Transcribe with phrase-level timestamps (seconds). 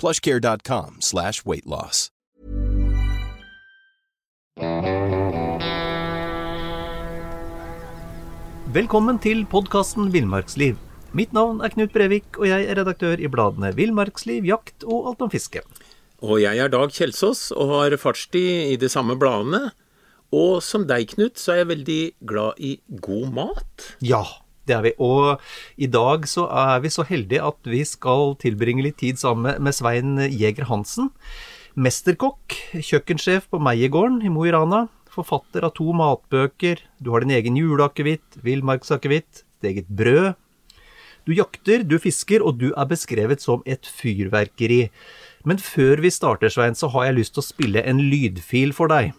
[0.00, 2.10] plushcare.com slash weightloss.
[8.76, 10.76] Velkommen til podkasten Villmarksliv.
[11.16, 15.22] Mitt navn er Knut Brevik, og jeg er redaktør i bladene Villmarksliv, Jakt og Alt
[15.24, 15.62] om fiske.
[16.20, 19.70] Og jeg er Dag Kjelsås og har fartstid i de samme bladene.
[20.34, 23.86] Og som deg, Knut, så er jeg veldig glad i god mat.
[24.04, 24.24] Ja,
[24.66, 24.94] det er vi.
[25.02, 25.42] Og
[25.78, 29.76] i dag så er vi så heldige at vi skal tilbringe litt tid sammen med
[29.76, 31.12] Svein Jæger Hansen.
[31.76, 34.86] Mesterkokk, kjøkkensjef på Meiergården i Mo i Rana.
[35.12, 36.80] Forfatter av to matbøker.
[37.00, 40.34] Du har din egen juleakevitt, villmarksakevitt, ditt eget brød.
[41.26, 44.86] Du jakter, du fisker, og du er beskrevet som et fyrverkeri.
[45.46, 48.92] Men før vi starter, Svein, så har jeg lyst til å spille en lydfil for
[48.92, 49.10] deg.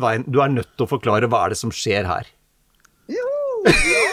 [0.00, 2.28] Svein, du er nødt til å forklare hva er det som skjer her.
[3.10, 3.26] Jo,
[3.68, 4.04] ja.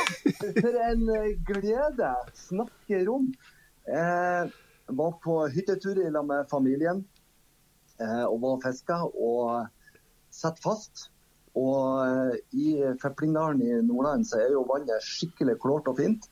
[0.58, 2.10] For en eh, glede.
[2.36, 3.30] Snakker om.
[3.88, 4.50] Eh,
[5.00, 7.06] var på hyttetur i med familien
[8.02, 9.70] eh, og var og fiska og
[10.34, 11.08] satt fast.
[11.56, 16.28] Og eh, i Feplingdalen i Nordland så er jo vannet skikkelig klart og fint.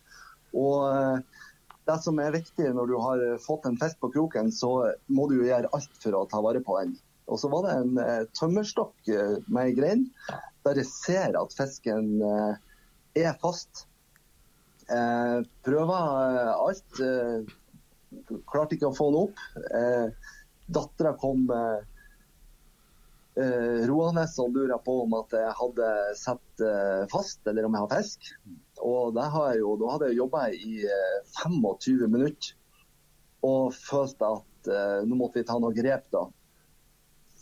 [0.52, 1.48] Og eh,
[1.88, 5.40] det som er viktig når du har fått en fisk på kroken, så må du
[5.40, 6.98] gjøre alt for å ta vare på den.
[7.26, 10.06] Og så var det en eh, tømmerstokk eh, med ei grein
[10.66, 12.56] der jeg ser at fisken eh,
[13.26, 13.86] er fast.
[14.90, 17.02] Eh, prøver eh, alt.
[17.02, 19.44] Eh, klarte ikke å få den opp.
[19.74, 20.32] Eh,
[20.66, 21.46] Dattera kom
[23.36, 26.62] roende og lurer på om at jeg hadde satt
[27.12, 28.30] fast, eller om jeg har fisk.
[28.80, 30.80] Og det har jeg jo, da hadde jeg jobba i
[31.44, 32.56] 25 minutter
[33.46, 34.72] og følte at
[35.06, 36.08] nå måtte vi ta noe grep.
[36.16, 36.24] da.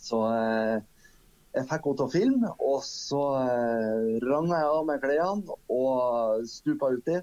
[0.04, 0.82] Så eh,
[1.54, 6.44] jeg fikk henne til å filme, og så eh, ranga jeg av meg klærne og
[6.50, 7.20] stupa uti.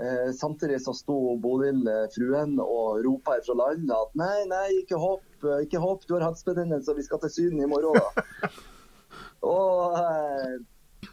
[0.00, 1.84] Eh, samtidig så sto Bodil,
[2.14, 6.96] fruen, og ropa fra land at nei, nei, ikke hopp, ikke hopp, du har halsbetennelse,
[6.96, 8.00] vi skal til Syden i morgen.
[8.00, 8.50] da.
[9.54, 9.98] og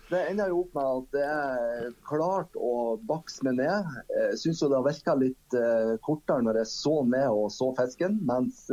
[0.08, 3.90] det ender jo opp med at jeg klarte å bakse meg ned.
[4.14, 5.58] Jeg syns det har virka litt
[6.06, 8.22] kortere når jeg så ned og så fisken.
[8.28, 8.70] mens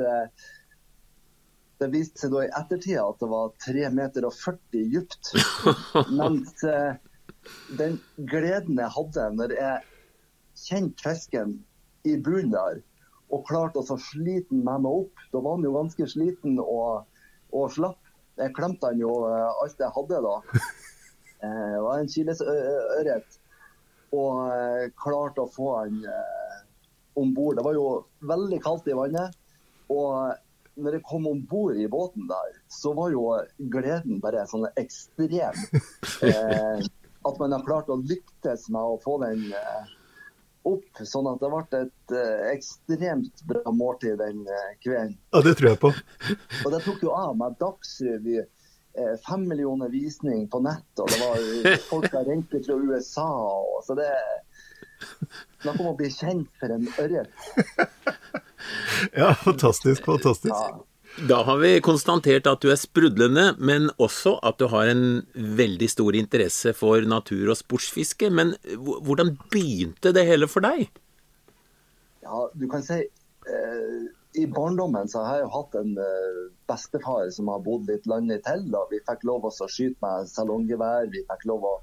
[1.84, 5.32] det viste seg da i ettertid at det var 3,40 meter og 40 dypt.
[6.18, 6.96] Mens eh,
[7.78, 7.98] den
[8.30, 9.84] gleden jeg hadde når jeg
[10.64, 11.58] kjente fisken
[12.08, 12.80] i bunnen der,
[13.32, 17.06] og klarte å slite meg opp Da var han jo ganske sliten og,
[17.56, 18.00] og slapp.
[18.38, 20.38] Jeg klemte han jo eh, alt jeg hadde da.
[21.44, 23.34] Eh, det var en kilesørret.
[24.16, 26.54] Og eh, klarte å få han eh,
[27.20, 27.58] om bord.
[27.58, 27.88] Det var jo
[28.24, 29.34] veldig kaldt i vannet.
[29.92, 30.32] Og
[30.80, 33.26] når jeg kom om bord i båten der, så var jo
[33.72, 35.58] gleden bare sånn ekstrem.
[36.24, 36.84] Eh,
[37.24, 39.92] at man har klart å lyktes med å få den eh,
[40.68, 45.16] opp, sånn at det ble et eh, ekstremt bra måltid den eh, kvelden.
[45.34, 45.92] Ja, det tror jeg på.
[46.62, 48.38] Og det tok jo av med Dagsrevy.
[48.94, 53.28] Eh, fem millioner visning på nett, og det var folk som ringte fra USA.
[53.50, 54.10] Og, så det
[55.64, 57.32] Snakk om å bli kjent for en ørret.
[59.20, 60.04] Ja, fantastisk.
[60.04, 60.54] Fantastisk.
[60.54, 60.82] Ja.
[61.28, 65.86] Da har vi konstatert at du er sprudlende, men også at du har en veldig
[65.92, 68.32] stor interesse for natur- og sportsfiske.
[68.34, 70.88] Men hvordan begynte det hele for deg?
[72.24, 74.02] Ja, du kan si eh,
[74.34, 78.42] I barndommen så har jeg jo hatt en eh, bestefar som har bodd litt landet
[78.48, 78.66] til.
[78.74, 81.12] og Vi fikk lov å skyte med salonggevær.
[81.14, 81.74] Vi fikk lov å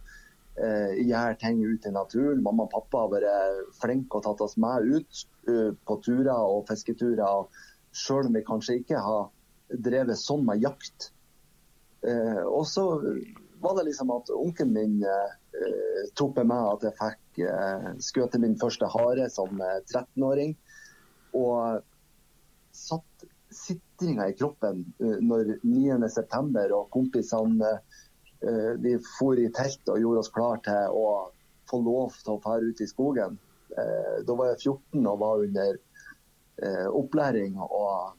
[0.60, 2.44] eh, gjøre ting ute i naturen.
[2.44, 6.66] Mamma og pappa har vært flinke og tatt oss med ut uh, på turer og
[6.70, 7.48] fisketurer.
[7.92, 9.30] Selv om vi kanskje ikke har
[9.72, 11.12] drevet sånn med jakt.
[12.08, 12.86] Eh, og så
[13.62, 18.38] var det liksom at onkelen min eh, tok med meg at jeg fikk eh, skutt
[18.42, 20.56] min første hare som 13-åring.
[21.38, 21.84] Og
[22.76, 26.62] satt sitringa i kroppen uh, når 9.9.
[26.72, 27.74] og kompisene
[28.82, 31.08] vi for i telt og gjorde oss klar til å
[31.70, 33.36] få lov til å fære ut i skogen.
[33.72, 35.78] Uh, da var jeg 14 og var under
[36.94, 37.56] opplæring.
[37.62, 38.12] Og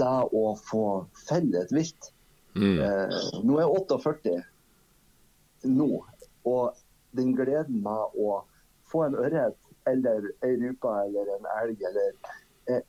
[0.00, 0.82] det å få
[1.28, 2.10] felle et vilt
[2.52, 2.76] mm.
[3.46, 4.34] Nå er jeg 48
[5.64, 5.88] nå,
[6.44, 6.76] og
[7.16, 8.42] den gleden med å
[8.90, 9.56] få en ørret
[9.88, 12.12] eller ei rype eller en elg eller
[12.68, 12.84] eh,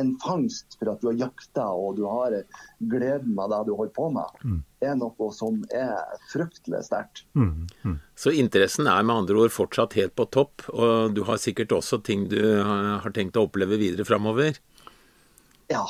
[0.00, 2.36] en fangst for at du har jakta og du har
[2.92, 4.58] gleden av det du holder på med, mm.
[4.88, 5.94] er noe som er
[6.32, 7.24] fryktelig sterkt.
[7.38, 7.68] Mm.
[7.84, 7.98] Mm.
[8.18, 12.00] Så interessen er med andre ord fortsatt helt på topp, og du har sikkert også
[12.06, 14.58] ting du har tenkt å oppleve videre framover?
[15.70, 15.84] Ja,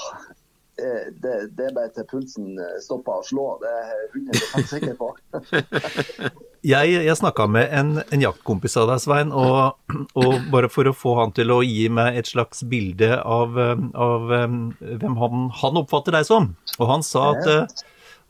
[0.81, 3.47] Eh, det, det, er bare til pulsen eh, stopper å slå.
[3.61, 5.11] Det er jeg 100 sikker på.
[6.67, 9.79] jeg jeg snakka med en, en, jaktkompis av deg, Svein, og,
[10.19, 13.57] og, bare for å få han til å gi meg et slags bilde av,
[13.95, 16.53] av hvem han, han, oppfatter deg som.
[16.79, 17.81] Og han sa at eh,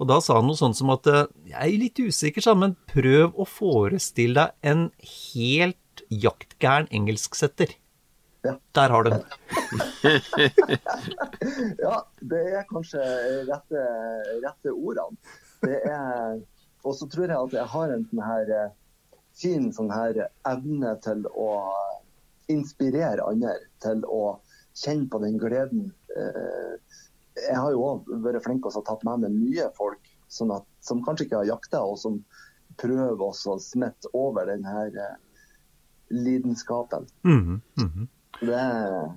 [0.00, 3.44] og da sa han noe sånt som at jeg er litt usikker, men prøv å
[3.44, 7.76] forestille deg en helt jaktgæren engelsksetter.
[8.40, 8.54] Ja.
[8.72, 9.22] Der har du den.
[11.84, 11.96] ja,
[12.32, 13.02] det er kanskje
[13.50, 13.82] rette,
[14.40, 15.20] rette ordene.
[15.60, 16.38] Det er,
[16.84, 18.70] og så tror jeg at jeg har en sånn her eh,
[19.40, 21.50] fin sånn her evne til å
[22.50, 23.54] inspirere andre
[23.84, 24.40] til å
[24.76, 25.90] kjenne på den gleden.
[26.16, 27.00] Eh,
[27.40, 31.02] jeg har jo òg vært flink og tatt med meg mye folk sånn at, som
[31.04, 32.20] kanskje ikke har jakta, og som
[32.80, 35.16] prøver å smitte over den her eh,
[36.10, 37.06] lidenskapen.
[37.24, 38.06] Mm -hmm.
[38.40, 39.12] Det er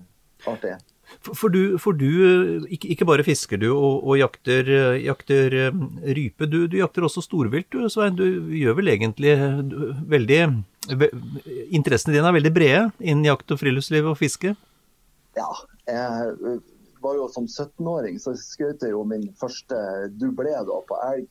[0.46, 0.76] artig.
[1.22, 4.70] For du, for du ikke, ikke, bare fisker du og, og jakter,
[5.04, 8.18] jakter, um, rype, du, du, jakter også storvilt, du Svein.
[8.18, 9.36] Du gjør vel egentlig
[10.10, 10.40] veldig
[11.72, 14.52] Interessene dine er veldig brede innen jakt og friluftsliv og fiske?
[15.38, 15.48] Ja.
[15.88, 16.60] Jeg
[17.04, 19.80] var jo som 17-åring, så skjøt jeg jo min første
[20.20, 20.54] dublé
[20.88, 21.28] på elg.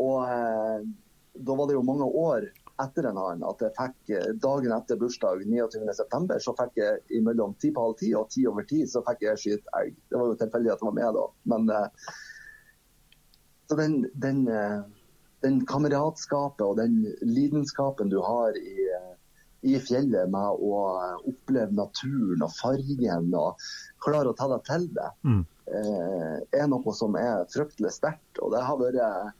[0.00, 0.86] Og eh,
[1.34, 2.48] da var det jo mange år
[2.82, 6.38] etter en annen at jeg fikk eh, dagen etter bursdag 29.9.
[6.44, 9.42] så fikk jeg mellom ti på halv ti og ti over ti så fikk jeg
[9.42, 9.98] skyte elg.
[10.08, 11.26] Det var jo tilfeldig at jeg var med da.
[11.52, 12.14] Men uh,
[13.70, 14.80] så den, den, uh,
[15.44, 18.88] den, kameratskapet og den lidenskapen du har i,
[19.68, 20.82] i, fjellet med å
[21.18, 23.70] oppleve naturen og fargen og
[24.02, 25.42] klare å ta deg til det, mm.
[26.56, 28.40] er noe som er fryktelig sterkt.
[28.40, 29.30] Og det har vært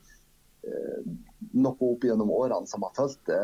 [1.50, 3.40] noe opp gjennom årene som har fulgt det.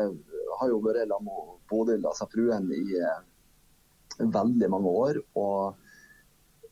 [0.59, 3.19] har jo vært sammen med Bodil, altså fruen, i eh,
[4.19, 5.19] veldig mange år.
[5.37, 5.75] Og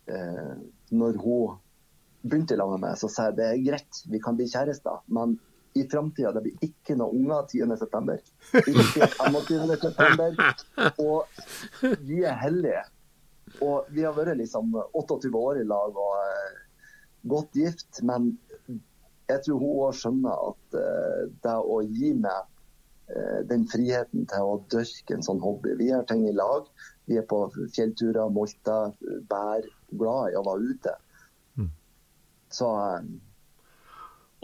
[0.08, 0.56] eh,
[0.96, 1.60] når hun
[2.26, 5.04] begynte sammen med meg, så sa jeg det er greit, vi kan bli kjærester.
[5.08, 5.38] Men
[5.76, 8.16] i framtida det blir ikke noe unger 10.9.
[8.64, 10.52] Ikke 25.9.
[11.04, 12.86] Og vi er hellige.
[13.64, 16.62] Og vi har vært liksom 28 år i lag og eh,
[17.28, 18.02] godt gift.
[18.08, 18.34] Men
[19.32, 22.46] jeg tror hun òg skjønner at uh, det å gi meg
[23.12, 26.68] uh, den friheten til å dyrke en sånn hobby Vi har ting i lag.
[27.10, 28.94] Vi er på fjellturer, molter,
[29.30, 29.66] bær.
[29.96, 30.98] Glad i å være ute.
[31.58, 31.72] Mm.
[32.54, 33.00] Så uh,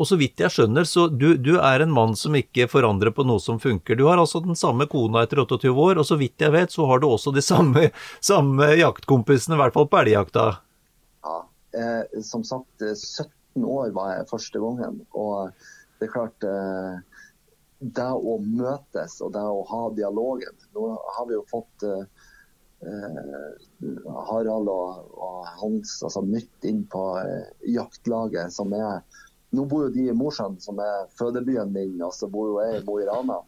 [0.01, 3.21] og så vidt jeg skjønner, så du, du, er en mann som ikke forandrer på
[3.27, 4.00] noe som funker.
[4.00, 6.88] Du har altså den samme kona etter 28 år, og så vidt jeg vet, så
[6.89, 7.91] har du også de samme,
[8.31, 10.47] samme jaktkompisene, i hvert fall på elgjakta.
[11.27, 11.35] Ja,
[11.77, 15.01] eh, som sagt 17 13 år var jeg første gangen.
[15.12, 15.51] Og
[16.00, 17.00] det er klart eh,
[17.81, 22.05] Det å møtes og det å ha dialogen Nå har vi jo fått eh,
[24.29, 29.03] Harald og, Hans altså nytt inn på eh, jaktlaget, som er
[29.51, 32.79] Nå bor jo de i Mosjøen, som er fødebyen min, og så bor jo jeg
[32.79, 33.41] i Mo i Rana.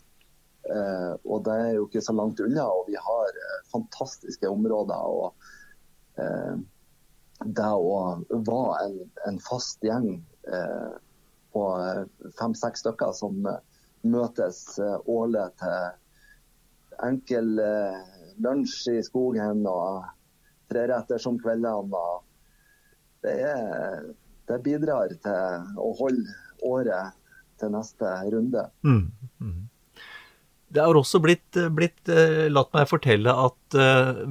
[0.67, 4.99] Eh, og det er jo ikke så langt unna, og vi har eh, fantastiske områder.
[4.99, 6.59] og eh,
[7.45, 8.97] det å være en,
[9.27, 10.09] en fast gjeng
[10.47, 10.93] eh,
[11.53, 11.63] på
[12.39, 13.39] fem-seks stykker som
[14.03, 17.99] møtes eh, årlig til enkel eh,
[18.43, 20.05] lunsj i skogen og
[20.71, 22.05] treretter som kveldene.
[23.23, 23.35] det,
[24.49, 27.19] det bidrar til å holde året
[27.59, 28.65] til neste runde.
[28.83, 29.05] Mm.
[29.39, 29.61] Mm.
[30.73, 32.09] Det har også blitt, blitt,
[32.49, 33.77] latt meg fortelle at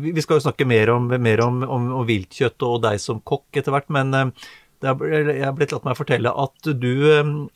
[0.02, 3.60] Vi skal jo snakke mer om, mer om, om, om viltkjøtt og deg som kokk
[3.60, 4.10] etter hvert, men
[4.82, 6.90] det har blitt latt meg fortelle at du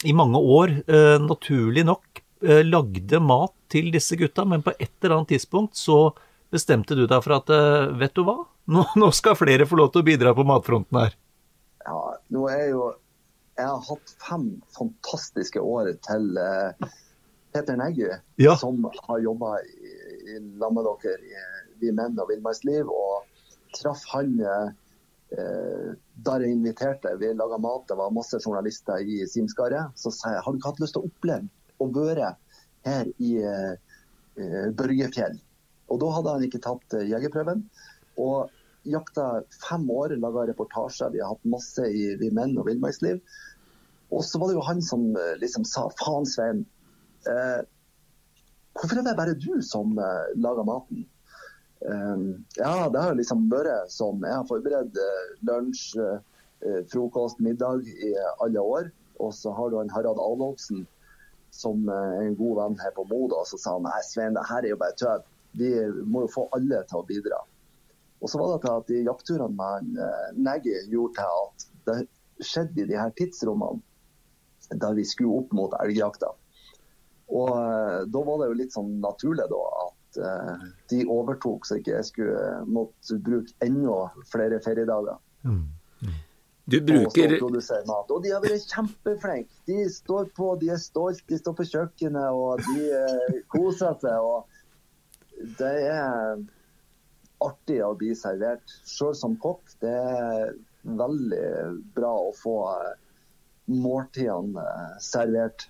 [0.06, 0.76] i mange år
[1.24, 2.22] naturlig nok
[2.68, 6.12] lagde mat til disse gutta, men på et eller annet tidspunkt så
[6.54, 7.50] bestemte du deg for at
[7.98, 8.38] vet du hva,
[8.74, 11.18] nå, nå skal flere få lov til å bidra på matfronten her?
[11.86, 11.98] Ja,
[12.34, 12.86] nå er jo
[13.56, 16.88] Jeg har hatt fem fantastiske år til uh,
[17.56, 18.56] Peter Neggy, ja.
[18.56, 19.92] som har jobba i,
[20.36, 21.44] i med dere i
[21.80, 22.88] Vi menn og villmarksliv.
[22.88, 23.24] Og
[23.76, 25.94] traff han eh,
[26.28, 27.14] der jeg inviterte.
[27.20, 29.96] Vi laga mat, det var masse journalister i Simskaret.
[29.96, 31.48] Så sa jeg har du ikke hatt lyst til å oppleve
[31.80, 32.34] å være
[32.86, 33.74] her i eh,
[34.76, 35.40] Børgefjell?
[35.88, 37.64] Og da hadde han ikke tatt jegerprøven.
[38.20, 38.52] Og
[38.86, 41.12] jakta fem år, laga reportasjer.
[41.14, 43.22] Vi har hatt masse i Vi menn og villmarksliv.
[44.12, 46.66] Og så var det jo han som liksom sa faen, Svein.
[47.26, 47.60] Eh,
[48.76, 51.06] hvorfor er det bare du som eh, lager maten?
[51.80, 52.24] Eh,
[52.58, 54.22] ja, det har liksom vært sånn.
[54.24, 58.14] Jeg har forberedt eh, lunsj, eh, frokost, middag i
[58.44, 58.92] alle år.
[59.22, 60.84] Og så har du en Harald Alvoksen
[61.56, 64.36] som eh, er en god venn her på Moda, og så sa han nei, Svein,
[64.36, 65.28] det her er jo bare tøv.
[65.56, 65.70] Vi
[66.04, 67.40] må jo få alle til å bidra.
[68.20, 72.82] Og så var det til at de jaktturene med Neggy gjorde til at det skjedde
[72.82, 73.80] i de her tidsrommene
[74.80, 76.32] der vi skulle opp mot elgjakta.
[77.32, 81.80] Og uh, da var det jo litt sånn naturlig da at uh, de overtok, så
[81.80, 85.18] ikke jeg skulle måtte bruke enda flere feriedager.
[85.46, 85.64] Mm.
[86.02, 86.18] Mm.
[86.66, 87.36] Du bruker...
[87.42, 87.56] Og,
[87.86, 88.10] mat.
[88.10, 89.62] og de har vært kjempeflinke.
[89.70, 94.22] De står på, de er stolte, de står på kjøkkenet og de koser seg.
[94.22, 94.46] og
[95.58, 96.38] det er
[97.44, 98.76] artig å bli servert.
[98.88, 100.54] Sjøl som kokk, det er
[100.86, 101.46] veldig
[101.96, 102.92] bra å få eh,
[103.72, 105.68] måltidene eh, servert.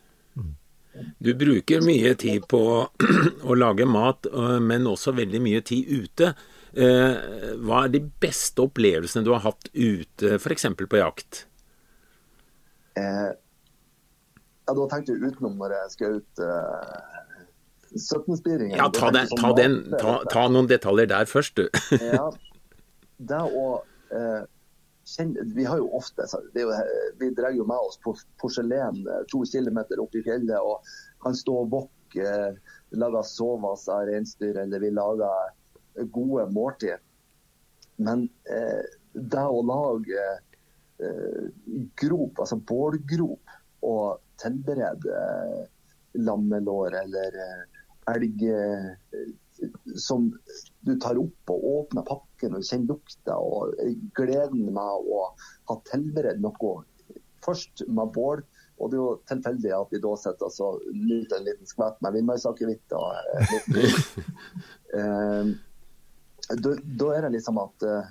[1.18, 6.34] Du bruker mye tid på å lage mat, eh, men også veldig mye tid ute.
[6.76, 10.66] Hva er de beste opplevelsene du har hatt ute, f.eks.
[10.76, 11.46] på jakt?
[12.96, 13.30] Eh,
[14.66, 17.14] ja, da tenkte jeg utenom når jeg skal ut eh,
[17.92, 18.76] 17-spiringen.
[18.80, 21.68] Ja, ta, den, ta, den, ta, ta, noen detaljer der først, du.
[22.00, 22.26] ja,
[23.30, 23.66] det å
[24.10, 24.42] eh,
[25.06, 26.72] kjenne Vi har jo ofte jo,
[27.20, 28.00] Vi drar jo med oss
[28.40, 30.86] porselen eh, to kilometer opp i fjellet og
[31.22, 35.54] kan stå og våkke, eh, lage sovas av reinsdyr, eller vi lager
[36.12, 37.00] gode måltid.
[37.96, 38.82] Men eh,
[39.12, 40.26] det å lage
[41.00, 41.46] eh,
[41.96, 45.64] grop, altså bålgrop, og tilberede eh,
[46.20, 47.82] lammelår eller eh,
[48.12, 48.88] elg eh,
[49.96, 50.28] som
[50.86, 53.36] du tar opp og åpner pakken og kjenner lukta.
[53.36, 53.74] og
[54.16, 55.22] Gleden med å
[55.70, 56.76] ha tilberedt noe
[57.46, 58.44] først med bål.
[58.76, 62.18] Og det er jo tilfeldig at vi da sitter og nyter en liten skvett med
[62.18, 62.92] villmarksakevitt.
[64.98, 65.54] eh,
[66.46, 68.10] da, da, er det liksom at uh,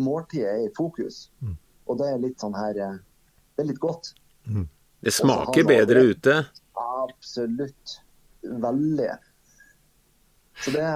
[0.00, 1.26] måltidet er i fokus.
[1.44, 1.58] Mm.
[1.88, 4.14] Og det er litt sånn her Det er litt godt.
[4.48, 4.64] Mm.
[5.04, 6.40] Det smaker bedre ute?
[7.04, 7.98] Absolutt.
[8.42, 9.12] Veldig.
[10.64, 10.86] Så det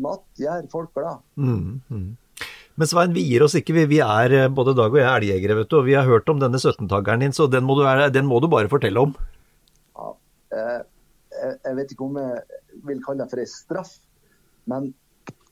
[0.00, 1.22] mat gjør folk glad.
[1.36, 2.08] Mm, mm.
[2.74, 3.74] Men Svein, vi gir oss ikke.
[3.76, 5.78] Vi, vi er eh, både Dag og jeg elgjegere, vet du.
[5.78, 7.84] Og vi har hørt om denne 17-takeren din, så den må, du,
[8.14, 9.14] den må, du, bare fortelle om.
[9.94, 10.10] Ja,
[10.58, 10.82] eh,
[11.54, 13.94] jeg vet ikke om jeg vil kalle det for ei straff,
[14.70, 14.90] men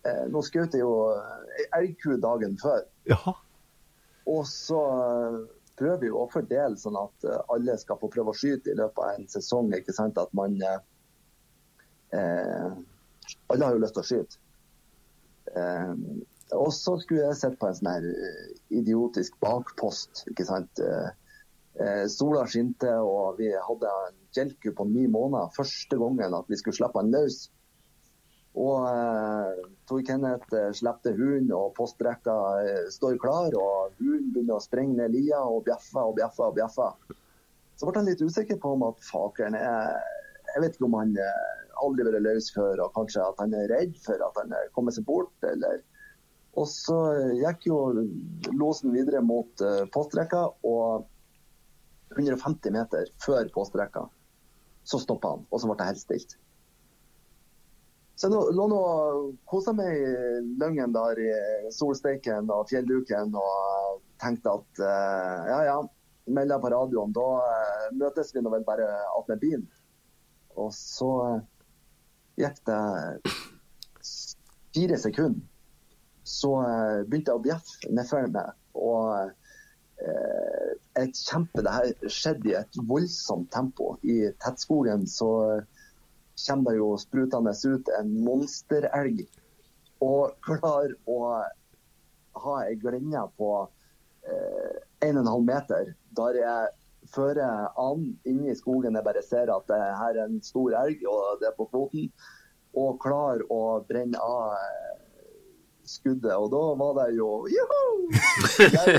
[0.06, 2.84] eh, nå skjøt jeg jo ei elgku dagen før.
[3.10, 3.36] Jaha.
[4.30, 5.38] Og så eh,
[5.78, 9.02] prøver vi å fordele sånn at eh, alle skal få prøve å skyte i løpet
[9.02, 9.72] av en sesong.
[9.76, 10.18] ikke sant?
[10.20, 10.80] At man eh,
[13.52, 14.40] alle har jo lyst til å skyte.
[15.56, 15.94] Eh,
[16.52, 20.24] og så skulle jeg sett på en sånn her eh, idiotisk bakpost.
[20.30, 20.82] ikke sant?
[20.82, 25.52] Eh, sola skinte, og vi hadde en jelku på ni måneder.
[25.56, 27.46] Første gangen at vi skulle slippe han løs.
[28.52, 33.56] Og eh, Tor Kenneth eh, slipper hunden, og postrekka eh, står klar.
[33.56, 37.16] og Hunden begynner å sprenge ned lia og bjeffer og bjeffer og bjeffer.
[37.80, 39.96] Så ble han litt usikker på om at fakeren er
[40.52, 43.70] Jeg vet ikke om han eh, aldri vært løs før, og kanskje at han er
[43.72, 45.34] redd for at han kommer seg bort.
[45.48, 45.82] eller
[46.52, 46.98] og så
[47.38, 47.78] gikk jo
[48.52, 51.06] losen videre mot uh, postrekka, og
[52.18, 54.04] 150 meter før postrekka
[54.84, 56.34] så stoppa han, og så ble det helt stilt.
[58.18, 60.10] Så jeg lå nå og kosa meg i
[60.60, 61.30] Løngen der i
[61.74, 65.78] solsteiken og fjellduken og tenkte at uh, ja ja,
[66.28, 69.64] melder på radioen, da uh, møtes vi nå vel bare attmed bilen.
[70.60, 71.08] Og så
[72.40, 72.82] gikk det
[74.72, 75.40] fire sekunder,
[76.24, 78.52] så eh, begynte jeg å bjeffe nedfor meg.
[78.78, 79.32] Og
[80.02, 80.70] eh,
[81.02, 83.96] et kjempe Det her skjedde i et voldsomt tempo.
[84.02, 85.30] I tettskogen så
[86.46, 89.24] kommer det jo sprutende ut en monsterelg.
[90.02, 91.18] Og klarer å
[92.42, 93.50] ha ei glenne på
[94.26, 95.92] eh, 1,5 meter.
[96.16, 96.70] Der jeg
[97.12, 98.96] fører an inne i skogen.
[98.96, 102.10] Jeg bare ser at det her er en stor elg, og det er på kvoten.
[102.78, 104.92] Og klarer å brenne av eh,
[105.84, 106.32] skuddet.
[106.32, 107.82] Og da var det jo Joho!
[108.72, 108.94] Har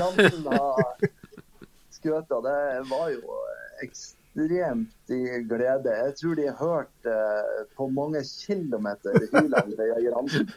[1.94, 3.40] skutt, og det var jo
[3.84, 5.94] ekstremt i glede.
[6.04, 10.50] Jeg tror de hørte eh, på mange kilometer hylene ved Jørgen Hansen.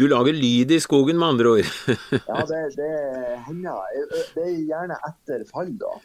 [0.00, 1.72] Du lager lyd i skogen, med andre ord.
[2.16, 2.92] Ja, det, det
[3.48, 4.04] hender.
[4.34, 5.96] Det er gjerne etter fall, da.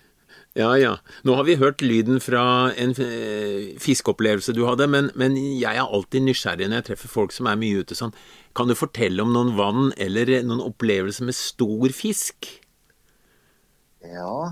[0.54, 0.98] Ja, ja.
[1.24, 5.86] Nå har vi hørt lyden fra en eh, fiskeopplevelse du hadde, men, men, jeg er
[5.86, 8.12] alltid nysgjerrig når jeg treffer folk som er mye ute sånn.
[8.58, 12.50] Kan du fortelle om noen vann eller noen opplevelser med stor fisk?
[14.04, 14.52] Ja,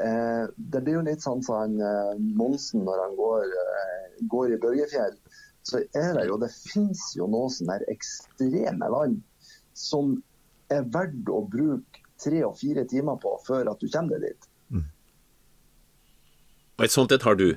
[0.00, 4.56] eh, det blir jo litt sånn som han eh, Monsen når han går, eh, går
[4.56, 5.20] i Børgefjell.
[5.64, 9.20] Så er det jo Det finnes jo noe sånne ekstreme vann
[9.76, 10.16] som
[10.72, 14.43] er verdt å bruke tre og fire timer på før at du kommer deg dit.
[16.74, 17.52] Og et sånt et har du?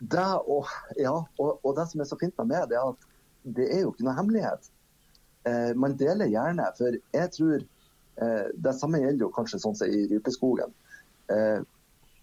[0.00, 0.68] Det, og,
[1.00, 3.10] ja, og, og, det som er så fint med det, er at
[3.56, 4.70] det er jo ikke noe hemmelighet.
[5.48, 9.92] Eh, man deler gjerne, for jeg tror eh, Det samme gjelder jo kanskje sånn som
[9.92, 10.72] i rypeskogen.
[11.32, 11.60] Eh,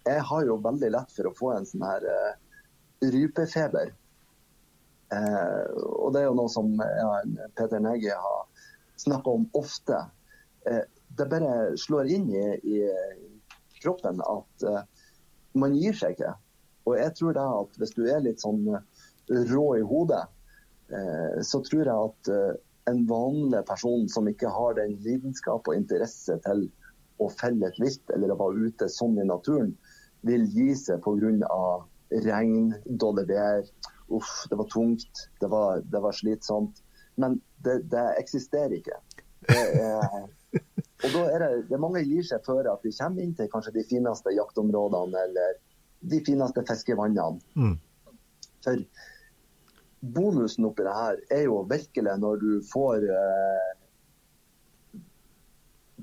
[0.02, 2.32] jeg har jo veldig lett for å få en sånn her eh,
[3.14, 3.92] rypefeber.
[5.14, 7.12] Eh, og det er jo noe som ja,
[7.58, 8.66] Peter Nege har
[8.98, 10.02] snakka om ofte.
[10.66, 10.82] Eh,
[11.14, 14.66] det bare slår inn i, i kroppen at
[15.58, 16.34] man gir seg ikke.
[16.88, 20.24] Og jeg tror da at hvis du er litt sånn eh, rå i hodet,
[20.90, 22.52] eh, så tror jeg at eh,
[22.90, 26.66] en vanlig person som ikke har den lidenskap og interesse til
[27.22, 29.76] å felle et vilt eller å være ute sånn i naturen,
[30.26, 31.86] vil gi seg pga.
[32.12, 33.68] regn, dårlig vær.
[34.12, 36.82] Uff, det var tungt, det var, det var slitsomt.
[37.16, 38.98] Men det, det eksisterer ikke.
[39.48, 40.26] Det er,
[41.02, 43.74] og da er det, det Mange gir seg før at de kommer inn til kanskje
[43.78, 45.56] de fineste jaktområdene eller
[46.12, 47.40] de fineste fiskevannene.
[47.58, 47.76] Mm.
[48.62, 48.84] For
[50.02, 53.70] bonusen oppi det her er jo virkelig når du får eh,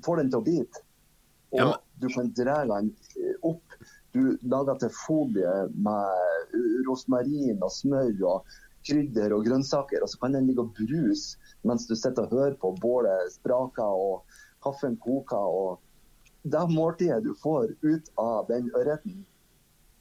[0.04, 0.84] får den til å bite.
[1.50, 2.92] Og ja, du kan dra den
[3.46, 3.78] opp.
[4.14, 6.54] Du lager til folie med
[6.86, 11.36] rosmarin og smør og krydder og grønnsaker, og så kan den ligge og bruse
[11.68, 15.36] mens du sitter og hører på bålet spraker og kaffen koker.
[15.36, 15.80] og
[16.42, 19.24] Det måltidet du får ut av den ørreten,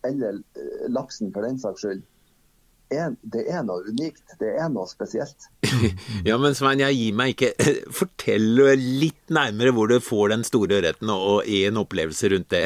[0.07, 2.05] eller eh, laksen for den saks skyld,
[2.89, 4.23] det er noe unikt.
[4.39, 5.49] Det er noe spesielt.
[6.27, 7.51] ja, men Svein, jeg gir meg ikke.
[7.99, 12.65] Fortell litt nærmere hvor du får den store ørreten, og en opplevelse rundt det.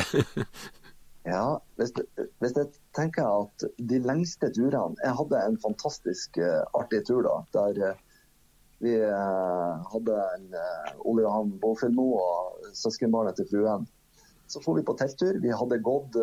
[1.34, 1.43] ja,
[1.79, 1.93] hvis,
[2.39, 7.38] hvis, jeg tenker at de lengste turene Jeg hadde en fantastisk uh, artig tur da,
[7.56, 8.01] der uh,
[8.81, 10.55] vi uh, hadde en
[11.07, 13.86] Ole Johan Båfjellmo og søskenbarnet til fruen.
[14.49, 15.39] Så får vi på telttur.
[15.41, 16.17] Vi hadde gått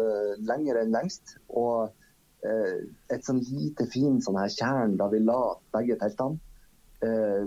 [0.44, 1.38] lenger enn lengst.
[1.48, 1.96] og
[2.40, 6.38] et sånn lite fint sånn her tjern da vi la begge teltene.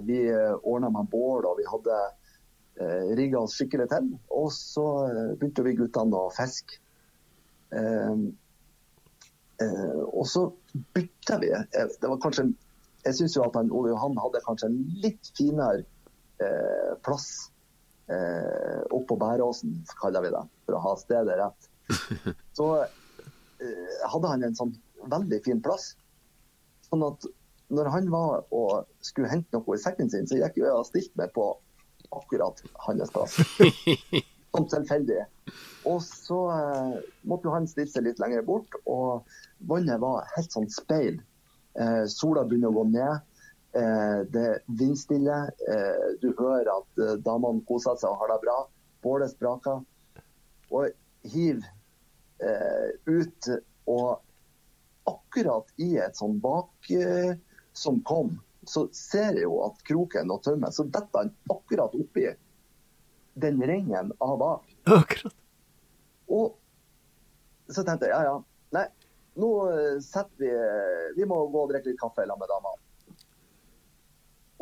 [0.05, 1.97] vi ordna med bål og vi hadde
[3.17, 4.11] rigga oss skikkelig til.
[4.29, 4.85] Og så
[5.39, 6.77] begynte vi guttene å fiske.
[9.63, 10.47] Eh, og så
[10.95, 11.51] bytta vi.
[11.53, 12.47] Eh, det var kanskje,
[13.03, 15.83] jeg syns jo at han, Ole Johan hadde kanskje en litt finere
[16.43, 17.27] eh, plass
[18.07, 21.69] eh, oppå på Bæråsen, kaller vi det, for å ha stedet rett.
[22.57, 24.75] Så eh, hadde han en sånn
[25.11, 25.93] veldig fin plass.
[26.87, 27.27] Sånn at
[27.73, 31.17] når han var og skulle hente noe i sekken sin, så gikk jeg og stilte
[31.19, 31.47] meg på
[32.13, 33.39] akkurat hans plass.
[34.53, 35.23] Sånn tilfeldig.
[35.89, 39.25] Og så eh, måtte han stille seg litt lenger bort, og
[39.65, 41.17] vannet var helt sånn speil.
[41.73, 43.21] Eh, sola begynner å gå ned.
[43.73, 45.39] Eh, det er vindstille.
[45.67, 48.57] Eh, du hører at eh, damene koser seg og har det bra.
[49.05, 49.81] Bålet spraker.
[50.69, 50.93] Og
[51.33, 51.65] hiver
[52.43, 53.51] eh, ut.
[53.89, 56.87] Og akkurat i et sånn bak
[57.75, 62.29] som kom, så ser jeg jo at kroken og tømmen, så detter han akkurat oppi
[63.43, 64.69] den ringen av bak.
[64.87, 65.35] Akkurat.
[66.31, 66.53] Og
[67.73, 68.37] så tenkte jeg ja, ja.
[68.73, 68.85] Nei,
[69.39, 72.73] nå eh, setter vi eh, Vi må gå og drikke litt kaffe sammen med dama.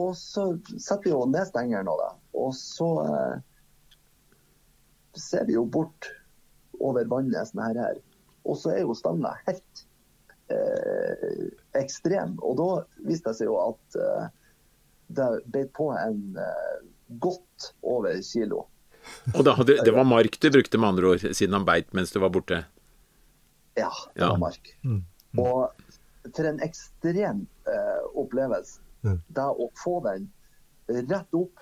[0.02, 2.10] Og så setter vi jo ned stengeren nå, da.
[2.42, 3.36] Og så eh,
[5.20, 6.10] ser vi jo bort
[6.80, 7.82] over vannet sånn her.
[7.86, 8.02] her.
[8.48, 9.86] Og så er jo stanga helt
[10.52, 12.38] eh, ekstrem.
[12.42, 12.70] Og da
[13.08, 14.28] viste det seg jo at eh,
[15.12, 16.78] det beit på en eh,
[17.22, 18.66] godt over kilo.
[19.34, 22.20] Og hadde, det var mark du brukte, med andre ord, siden han beit mens du
[22.22, 22.64] var borte?
[23.80, 24.34] Ja, Ja.
[24.84, 25.04] Mm.
[25.32, 25.40] Mm.
[25.40, 25.72] Og
[26.36, 28.82] for en ekstrem eh, opplevelse.
[29.34, 30.30] Det å få den
[31.10, 31.62] rett opp,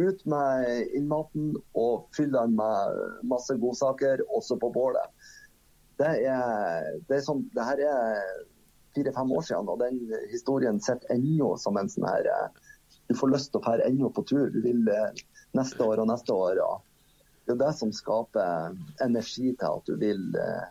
[0.00, 5.28] ut med innmaten og fylle den med masse godsaker, også på bålet.
[6.00, 8.22] Det er, det er sånn, det her er
[8.96, 10.00] fire-fem år siden, og den
[10.32, 12.48] historien sitter ennå som en sånn her eh,
[13.10, 14.48] Du får lyst til å dra ennå på tur.
[14.54, 15.20] Du vil eh,
[15.58, 16.58] neste år og neste år.
[16.62, 16.89] Og
[17.50, 20.66] det er det som skaper energi til at du vil eh,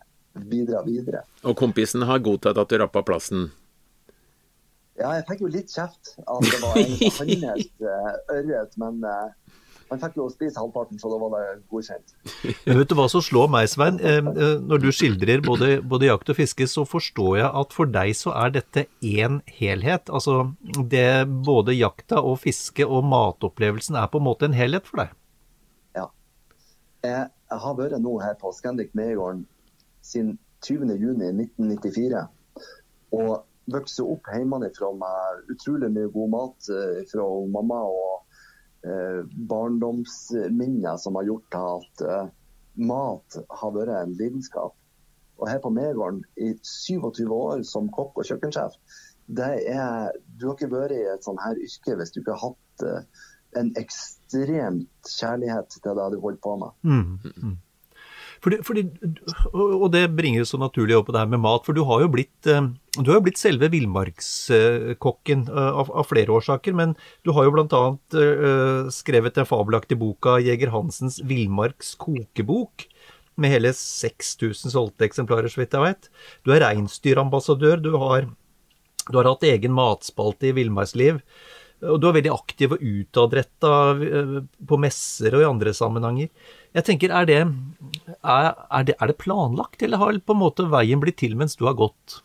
[0.49, 1.25] bidra videre.
[1.43, 3.49] Og kompisen har godtatt at du rappa plassen?
[4.99, 9.03] Ja, jeg fikk jo litt kjeft at det var en av hans eh, ørret, men
[9.07, 9.53] eh,
[9.89, 12.13] han fikk jo spise halvparten, så da var det godkjent.
[12.67, 13.97] Men vet du hva som slår meg, Svein?
[13.99, 17.89] Eh, eh, Når du skildrer både, både jakt og fiske, så forstår jeg at for
[17.89, 20.11] deg så er dette én helhet.
[20.13, 20.51] Altså
[20.93, 25.15] det både jakta og fiske og matopplevelsen er på en måte en helhet for deg.
[27.05, 27.29] Jeg
[27.63, 29.45] har vært nå her på Scandic Megården
[30.03, 30.33] siden
[30.65, 32.25] 20.6.1994.
[33.15, 33.29] Og
[33.71, 38.35] vokste opp hjemmefra med utrolig mye god mat eh, fra mamma og
[38.83, 42.27] eh, barndomsminner som har gjort at eh,
[42.89, 44.75] mat har vært en lidenskap.
[45.39, 48.75] Og her på Megården i 27 år som kokk og kjøkkensjef,
[49.29, 52.49] det er, du har ikke vært i et sånt her yrke hvis du ikke har
[52.49, 56.71] hatt eh, en ekstremt kjærlighet til det du holder på med.
[56.83, 57.57] Mm.
[58.39, 58.83] Fordi, fordi,
[59.51, 62.11] og det bringer så naturlig opp på det her med mat, for du har jo
[62.13, 66.95] blitt, eh, har jo blitt selve villmarkskokken eh, av, av flere årsaker, men
[67.27, 67.83] du har jo bl.a.
[68.95, 72.87] skrevet den fabelaktige boka Jeger Hansens villmarks kokebok,
[73.39, 76.09] med hele 6000 solgte eksemplarer, så vidt jeg veit.
[76.43, 78.27] Du er reinsdyrambassadør, du har,
[79.07, 81.21] du har hatt egen matspalte i Villmarksliv.
[81.79, 84.33] Og du er veldig aktiv og utadretta eh,
[84.67, 86.31] på messer og i andre sammenhenger.
[86.75, 87.37] Jeg tenker, er det,
[88.19, 91.55] er, er det, er det planlagt, eller har på en måte veien blitt til mens
[91.59, 92.19] du har gått?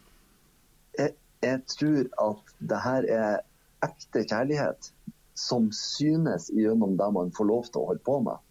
[0.98, 1.14] Jeg,
[1.44, 3.38] jeg tror at det her er
[3.84, 4.90] ekte kjærlighet
[5.38, 8.42] som synes gjennom det man får lov til å holde på med.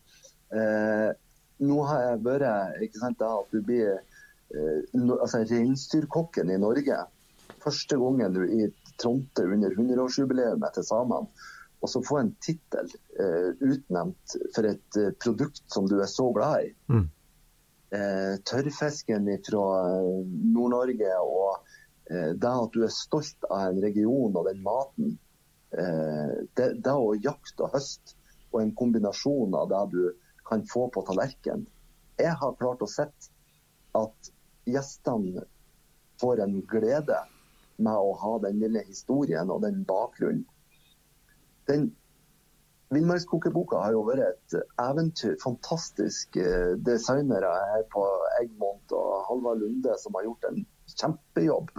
[0.53, 1.09] Eh,
[1.63, 6.59] nå har jeg vært ikke sant, da, at du blir eh, no, altså, reinsdyrkokken i
[6.61, 6.99] Norge.
[7.63, 8.67] Første gangen du i
[9.01, 11.29] Tronte under 100-årsjubileet til samene.
[11.83, 12.87] Og så få en tittel
[13.19, 16.71] eh, utnevnt for et eh, produkt som du er så glad i.
[16.93, 17.09] Mm.
[17.93, 19.65] Eh, tørrfisken fra
[20.23, 21.67] Nord-Norge og
[22.09, 25.17] eh, det at du er stolt av en region og den maten.
[25.75, 28.15] Eh, det, det å jakte og høste
[28.53, 30.01] og en kombinasjon av det du
[30.47, 31.67] kan få på tallerkenen.
[32.21, 33.29] Jeg har klart å sett
[33.97, 34.33] at
[34.69, 35.43] gjestene
[36.21, 37.17] får en glede
[37.77, 40.45] med å ha den lille historien og den bakgrunnen.
[41.69, 41.91] Den
[42.93, 45.35] Villmarkskokeboka har jo vært et eventyr.
[45.41, 48.03] Fantastisk eh, designere her på
[48.41, 50.59] Eggmont og Halvard Lunde som har gjort en
[50.93, 51.71] kjempejobb.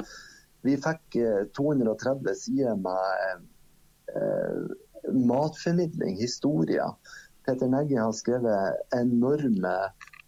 [0.66, 3.44] Vi fikk eh, 230 sider med
[4.16, 4.64] eh,
[5.12, 6.96] matformidling, historier.
[7.44, 9.74] Peter Negge har skrevet enorme,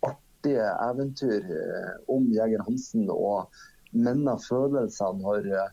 [0.06, 3.48] artige eventyr eh, om Jeger Hansen og
[3.96, 5.70] minner følelsene når eh,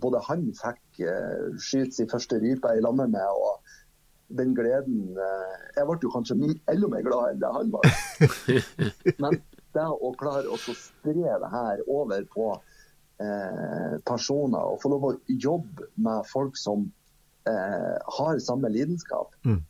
[0.00, 3.58] både han fikk eh, skyte sin første rype i lammet med, og
[4.38, 7.88] den gleden eh, Jeg ble jo kanskje enda mer glad enn det han var.
[9.22, 9.40] Men
[9.74, 12.46] det å klare å spre det her over på
[13.22, 16.86] eh, personer, og få lov å jobbe med folk som
[17.48, 19.60] eh, har samme lidenskap, Mm.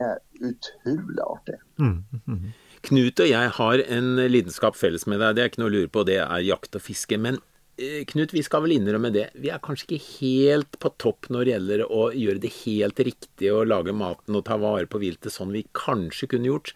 [0.00, 1.56] er utrolig artig.
[1.80, 2.50] Mm.
[2.84, 5.92] Knut og jeg har en lidenskap felles med deg, det er ikke noe å lure
[5.92, 7.18] på, det er jakt og fiske.
[7.20, 7.38] Men
[7.80, 11.44] eh, Knut, vi skal vel innrømme det, vi er kanskje ikke helt på topp når
[11.46, 15.34] det gjelder å gjøre det helt riktig og lage maten og ta vare på viltet
[15.34, 16.74] sånn vi kanskje kunne gjort.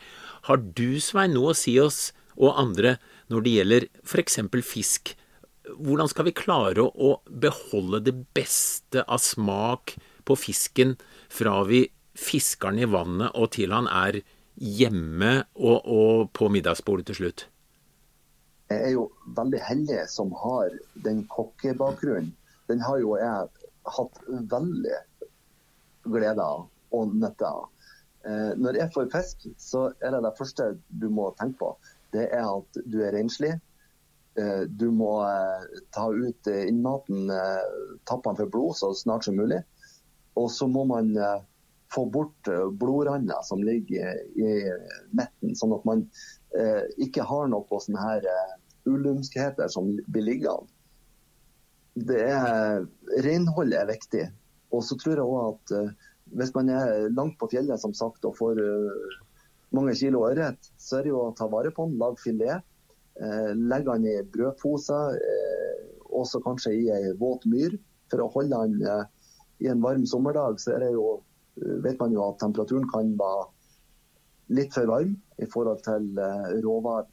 [0.48, 2.10] Har du, Svein, noe å si oss
[2.40, 2.96] og andre
[3.30, 4.40] når det gjelder f.eks.
[4.66, 5.14] fisk?
[5.70, 9.94] Hvordan skal vi klare å beholde det beste av smak
[10.26, 10.96] på fisken
[11.30, 11.84] fra vi
[12.18, 14.20] fisker den i vannet og til han er
[14.60, 17.46] hjemme og, og på middagsbordet til slutt?
[18.70, 20.70] Jeg er jo veldig heldig som har
[21.04, 22.34] den kokkebakgrunnen.
[22.70, 23.48] Den har jo jeg
[23.90, 24.98] hatt veldig
[26.06, 27.66] glede av og nytte av.
[28.28, 30.68] Eh, når jeg får fisk, så er det det første
[31.02, 31.72] du må tenke på.
[32.14, 33.54] Det er at du er renslig.
[34.38, 37.30] Eh, du må eh, ta ut innmaten,
[38.06, 39.62] tappe den for blod så snart som mulig.
[40.38, 41.10] Og så må man
[41.94, 44.50] få bort eh, blodrander som ligger i
[45.16, 46.04] midten, sånn at man
[46.58, 48.52] eh, ikke har noe sånne her uh,
[48.90, 50.70] ulumskheter som blir liggende.
[52.00, 52.86] Det er,
[53.26, 54.28] renhold er viktig.
[54.70, 58.24] Og så tror jeg òg at uh, hvis man er langt på fjellet som sagt,
[58.24, 59.18] og får uh,
[59.74, 62.66] mange kilo ørret, så er det jo å ta vare på den, lage filet.
[63.20, 65.80] Eh, legge den i brødposer, eh,
[66.20, 67.76] også kanskje i ei våt myr.
[68.10, 69.04] For å holde den eh,
[69.66, 71.26] i en varm sommerdag, så er det jo, eh,
[71.84, 73.48] vet man jo at temperaturen kan være
[74.56, 77.08] litt for varm i forhold til eh, råvarer.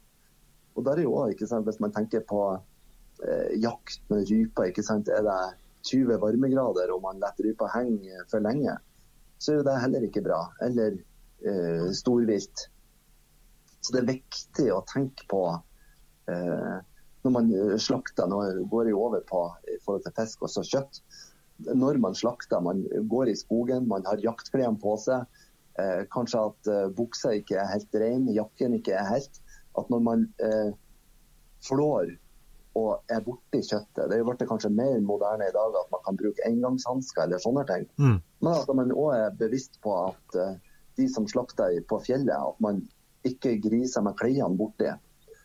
[0.78, 5.40] Og der er jo også, Hvis man tenker på eh, jakt med ryper, er det
[5.88, 8.76] 20 varmegrader og man lar rypa henge for lenge,
[9.38, 10.40] så er det heller ikke bra.
[10.62, 10.98] Eller
[11.46, 12.68] eh, storvilt.
[13.80, 15.42] Så det er viktig å tenke på
[16.30, 16.78] eh,
[17.22, 17.50] når man
[17.82, 18.38] slakter, nå
[18.70, 21.02] går det jo over på i forhold til fisk og kjøtt.
[21.66, 25.26] Når man slakter, man går i skogen, man har jaktklærne på seg.
[25.78, 29.40] Eh, kanskje at eh, buksa ikke er helt ren, jakken ikke er helt.
[29.78, 30.70] At når man eh,
[31.66, 32.14] flår
[32.78, 36.02] og er borti kjøttet Det er jo blitt kanskje mer moderne i dag at man
[36.04, 37.88] kan bruke engangshansker eller sånne ting.
[37.98, 38.18] Mm.
[38.44, 40.54] Men at man òg er bevisst på at eh,
[40.98, 42.82] de som slakter på fjellet, at man
[43.26, 44.90] ikke griser med klærne borti.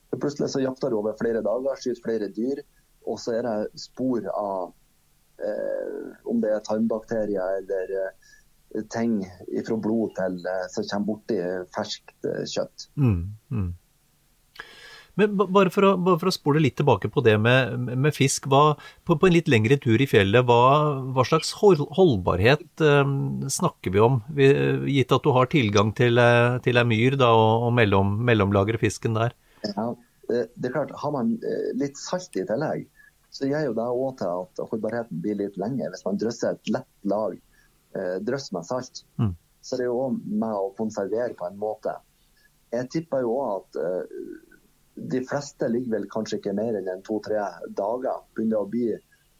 [0.10, 2.62] For Plutselig så jakter du over flere dager, skyter flere dyr,
[3.10, 4.74] og så er det spor av
[6.30, 9.22] om det er tarmbakterier eller eh, ting
[9.68, 11.40] fra blod til eh, som kommer borti
[11.76, 12.90] ferskt eh, kjøtt.
[12.98, 13.72] Mm, mm.
[15.20, 18.48] Men bare for, å, bare for å spole litt tilbake på det med, med fisk.
[18.50, 18.74] Hva,
[19.06, 20.62] på, på en litt lengre tur i fjellet, hva,
[21.14, 23.14] hva slags hold, holdbarhet eh,
[23.58, 24.24] snakker vi om?
[24.34, 24.50] Vi,
[24.96, 28.82] gitt at du har tilgang til, eh, til ei myr da, og, og mellom, mellomlagre
[28.82, 29.38] fisken der.
[29.70, 29.92] Ja,
[30.32, 32.88] det, det er klart, Har man eh, litt salt i tillegg,
[33.34, 35.90] så gjør jo det òg til at holdbarheten blir litt lengre.
[35.94, 37.36] Hvis man drøsser et lett lag
[37.98, 39.36] eh, drøss med salt, Mm.
[39.64, 41.96] så er det jo òg med å konservere på en måte.
[42.74, 44.04] Jeg tipper jo òg at eh,
[45.14, 47.42] de fleste ligger vel kanskje ikke mer enn to-tre
[47.74, 48.22] dager.
[48.36, 48.92] Begynner å bli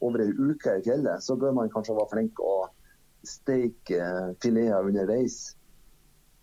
[0.04, 2.56] over ei uke i fjellet, så bør man kanskje være flink å
[3.24, 5.38] steke eh, fileter underveis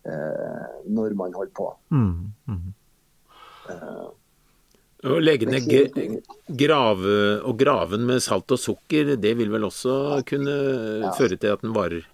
[0.07, 1.67] eh, når man holder på.
[1.91, 2.71] Mm, mm.
[5.01, 5.65] Å legge ned
[6.61, 10.53] grave, og graven med salt og sukker, det vil vel også kunne
[11.01, 11.13] Ja.
[11.17, 12.05] føre til at den varer?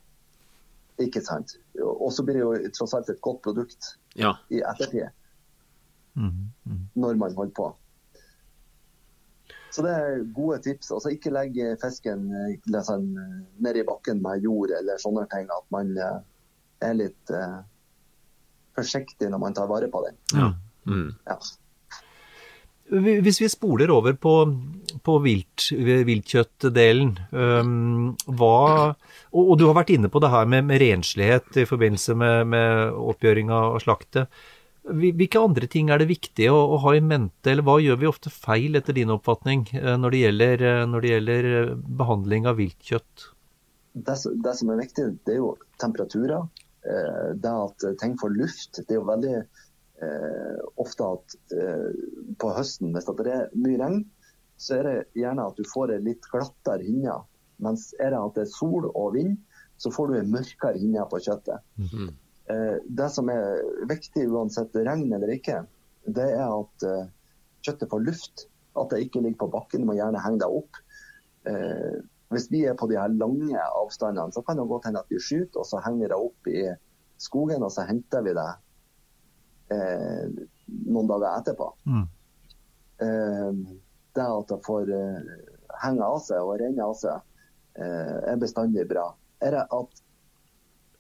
[0.98, 1.58] Ikke sant?
[1.78, 4.38] Og så blir det jo tross alt et godt produkt Ja.
[4.50, 5.10] i ettertid.
[6.16, 6.90] Mm, mm.
[6.96, 7.76] når man holder på.
[9.70, 10.90] Så det er gode tips.
[10.92, 12.32] Altså ikke legge fisken
[12.66, 13.12] liksom,
[13.60, 15.46] ned i bakken med jord eller sånne ting.
[15.54, 16.20] At man eh,
[16.82, 17.62] er litt uh,
[18.74, 20.18] forsiktig når man tar vare på den.
[20.34, 20.50] Ja.
[20.88, 21.12] Mm.
[21.28, 21.38] Ja.
[22.88, 24.34] Hvis vi spoler over på,
[25.04, 28.94] på vilt, viltkjøttdelen, um, hva
[29.38, 32.48] og, og du har vært inne på det her med, med renslighet i forbindelse med,
[32.54, 34.32] med oppgjøring av slaktet.
[34.88, 38.08] Hvilke andre ting er det viktig å, å ha i mente, eller hva gjør vi
[38.08, 42.48] ofte feil etter din oppfatning eh, når det gjelder, eh, når det gjelder eh, behandling
[42.48, 43.28] av viltkjøtt?
[43.98, 46.48] Det, det som er viktig, det er jo temperaturer.
[46.88, 48.78] Det at ting får luft.
[48.78, 49.32] Det er jo veldig
[50.04, 51.90] eh, ofte at eh,
[52.40, 54.04] på høsten, hvis det er mye regn,
[54.58, 57.20] så er det gjerne at du får ei litt glattere hinne.
[57.62, 59.38] Mens er det at det er sol og vind,
[59.78, 61.66] så får du ei mørkere hinne på kjøttet.
[61.78, 62.12] Mm.
[62.50, 65.64] Eh, Det som er viktig uansett regn eller ikke,
[66.08, 67.10] det er at eh,
[67.66, 68.48] kjøttet får luft.
[68.78, 69.82] At det ikke ligger på bakken.
[69.82, 70.78] Du må gjerne henge det opp.
[71.50, 71.98] Eh,
[72.34, 75.20] Hvis vi er på de her lange avstandene, så kan det godt hende at vi
[75.22, 76.66] skyter, og så henger det opp i
[77.24, 78.50] skogen, og så henter vi det
[79.74, 80.24] eh,
[80.88, 81.70] noen dager etterpå.
[81.86, 82.06] Mm.
[83.06, 83.62] Eh,
[84.18, 85.32] det at det får eh,
[85.84, 87.22] henge av seg og renne av seg,
[87.78, 89.10] eh, er bestandig bra.
[89.44, 90.04] Er det at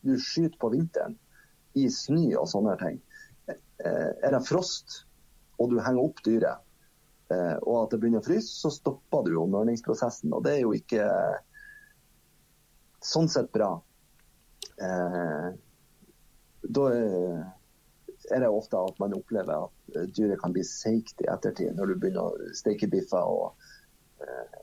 [0.06, 1.18] du skyter på vinteren
[1.78, 3.02] i snø og sånne ting,
[3.50, 5.04] eh, er det frost
[5.58, 6.62] og du henger opp dyret,
[7.34, 10.34] eh, og at det begynner å fryse, så stopper du jo mørningsprosessen.
[10.38, 11.08] Og det er jo ikke
[13.04, 13.72] sånn sett bra.
[14.78, 15.48] Eh,
[16.78, 16.86] da
[18.34, 21.94] er det ofte at man opplever at eh, dyret kan bli seigt i ettertid, når
[21.94, 23.68] du begynner å steke biffer og
[24.24, 24.60] eh,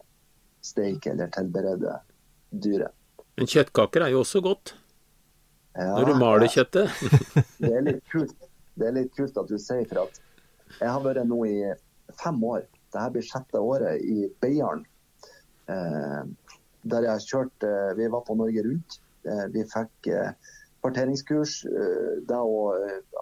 [0.65, 1.99] steke eller tilberede
[2.51, 2.95] dyret.
[3.39, 4.77] Men kjøttkaker er jo også godt
[5.75, 6.93] Ja, når du maler ja, kjøttet.
[7.63, 8.37] Det er litt kult.
[8.75, 10.21] Det er litt kult at du sier for at
[10.81, 11.59] jeg har vært nå i
[12.19, 12.65] fem år.
[12.95, 14.85] Dette blir sjette året i Beiarn.
[15.71, 16.23] Eh,
[16.85, 18.99] der jeg har kjørt eh, Vi var på Norge Rundt.
[19.25, 20.33] Eh, vi fikk eh,
[20.85, 21.63] parteringskurs.
[21.71, 22.75] Eh, det å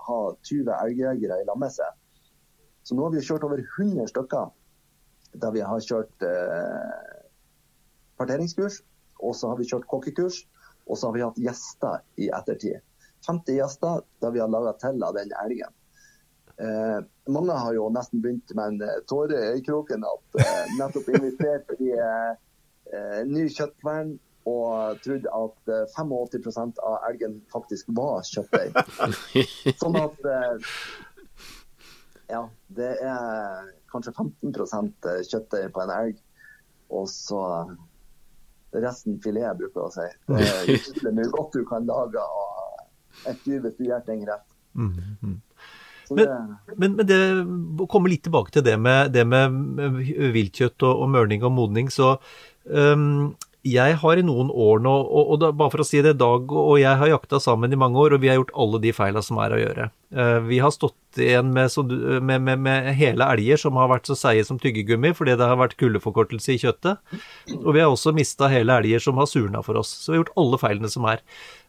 [0.06, 1.74] ha 20 elgjegere i lag med.
[2.82, 4.50] Så nå har vi kjørt over 100 stykker
[5.42, 7.18] der vi har kjørt eh,
[8.20, 8.80] parteringskurs.
[9.22, 10.42] Og så har vi kjørt kokkekurs.
[10.90, 12.82] Og så har vi hatt gjester i ettertid.
[13.26, 15.70] 50 gjester da vi har laga til av den elgen.
[16.62, 16.98] Eh,
[17.32, 21.70] mange har jo nesten begynt med en eh, tåre i kroken at eh, nettopp invitert
[21.78, 22.34] i eh,
[22.92, 24.16] eh, ny kjøttkvern
[24.48, 28.74] og trodde at eh, 85 av elgen faktisk var kjøttdeig.
[29.82, 30.74] Sånn at eh,
[32.32, 36.20] Ja, det er kanskje 15% kjøttdeig på en elg,
[36.92, 37.42] og så
[38.72, 40.08] resten filet, bruker jeg å si.
[40.32, 44.24] Det er utrolig mye godt du kan lage av et dyr hvis du gjør ting
[44.28, 44.46] rett.
[44.72, 45.38] Mm, mm.
[46.12, 47.20] Men, det, men, men det
[47.84, 49.54] å komme litt tilbake til det med, det med
[50.34, 52.14] viltkjøtt og, og mørning og modning, så
[52.68, 56.16] øhm, jeg har i noen år nå, og, og da, bare for å si det,
[56.18, 58.92] Dag og jeg har jakta sammen i mange år, og vi har gjort alle de
[58.96, 59.86] feila som er å gjøre.
[60.14, 61.70] Eh, vi har stått igjen med,
[62.24, 65.60] med, med, med hele elger som har vært så seige som tyggegummi fordi det har
[65.60, 66.98] vært kuldeforkortelse i kjøttet.
[67.60, 69.94] Og vi har også mista hele elger som har surna for oss.
[70.02, 71.22] Så vi har gjort alle feilene som er.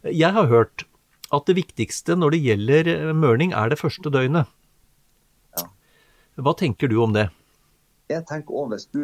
[0.10, 0.88] Jeg har hørt
[1.34, 4.50] at det viktigste når det gjelder eh, mørning, er det første døgnet.
[5.60, 5.70] Ja.
[6.42, 7.30] Hva tenker du om det?
[8.14, 9.04] jeg tenker også hvis du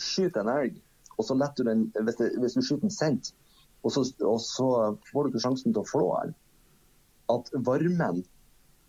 [0.00, 0.78] skyter en elg,
[1.18, 3.32] og så letter du den Hvis, det, hvis du skyter den sent,
[3.84, 4.68] og så, og så
[5.10, 6.34] får du ikke sjansen til å flå den,
[7.34, 8.22] at varmen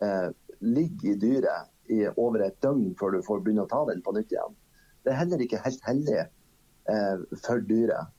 [0.03, 0.29] eh,
[0.63, 4.15] ligger i dyret i over et døgn før du får begynne å ta den på
[4.15, 4.55] nytt igjen.
[5.05, 8.13] Det er heller ikke helt heldig eh, for dyret.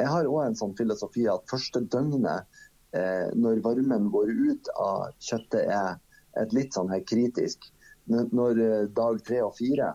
[0.00, 2.48] Jeg har òg en sånn filosofi at første døgnet,
[2.96, 6.00] eh, når varmen går ut av kjøttet, er
[6.40, 7.68] et litt sånn her kritisk.
[8.10, 9.92] Når, når eh, dag tre og fire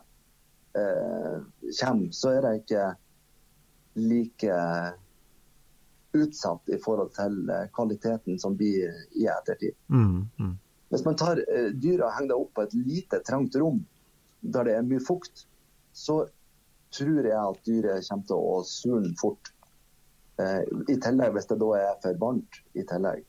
[0.78, 1.42] eh,
[1.82, 2.86] kommer, så er det ikke
[3.98, 4.62] like
[6.18, 9.76] utsatt i forhold til eh, kvaliteten som blir i ettertid.
[9.92, 10.56] Mm, mm.
[10.90, 11.42] Hvis man tar
[11.76, 13.82] dyra og henger det opp på et lite, trangt rom
[14.42, 15.46] der det er mye fukt,
[15.94, 16.22] så
[16.94, 19.52] tror jeg at dyret kommer til å surne fort.
[20.42, 20.62] Eh,
[20.94, 23.26] I tillegg hvis det da er for varmt i tillegg.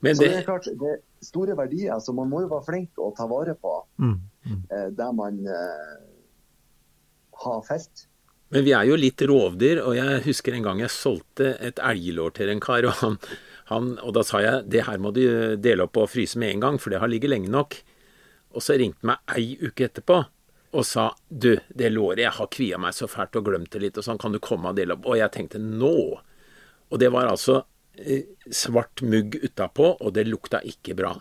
[0.00, 2.66] Men Så det det, er klart, det er store verdier, så man må jo være
[2.70, 4.60] flink å ta vare på Mm, mm.
[4.72, 5.98] eh, der man eh,
[7.44, 8.06] har felt.
[8.50, 12.34] Men vi er jo litt rovdyr, og jeg husker en gang jeg solgte et elglår
[12.34, 13.16] til en kar, og, han,
[13.70, 15.22] han, og da sa jeg det her må du
[15.62, 17.78] dele opp og fryse med en gang, for det har ligget lenge nok.
[18.50, 20.24] Og så ringte meg ei uke etterpå
[20.70, 23.98] og sa du, det låret, jeg har kvia meg så fælt og glemt det litt,
[23.98, 25.08] og sånn, kan du komme og dele opp?
[25.10, 25.96] Og jeg tenkte nå!
[26.90, 27.64] Og det var altså
[27.98, 31.16] eh, svart mugg utapå, og det lukta ikke bra.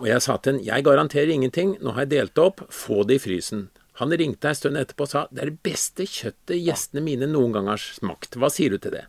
[0.00, 3.20] Og jeg sa til han, jeg garanterer ingenting, nå har jeg delt opp, få det
[3.20, 3.66] i frysen.
[4.00, 7.52] Han ringte en stund etterpå og sa det er det beste kjøttet gjestene mine noen
[7.56, 8.38] gang har smakt.
[8.40, 9.06] Hva sier du til det?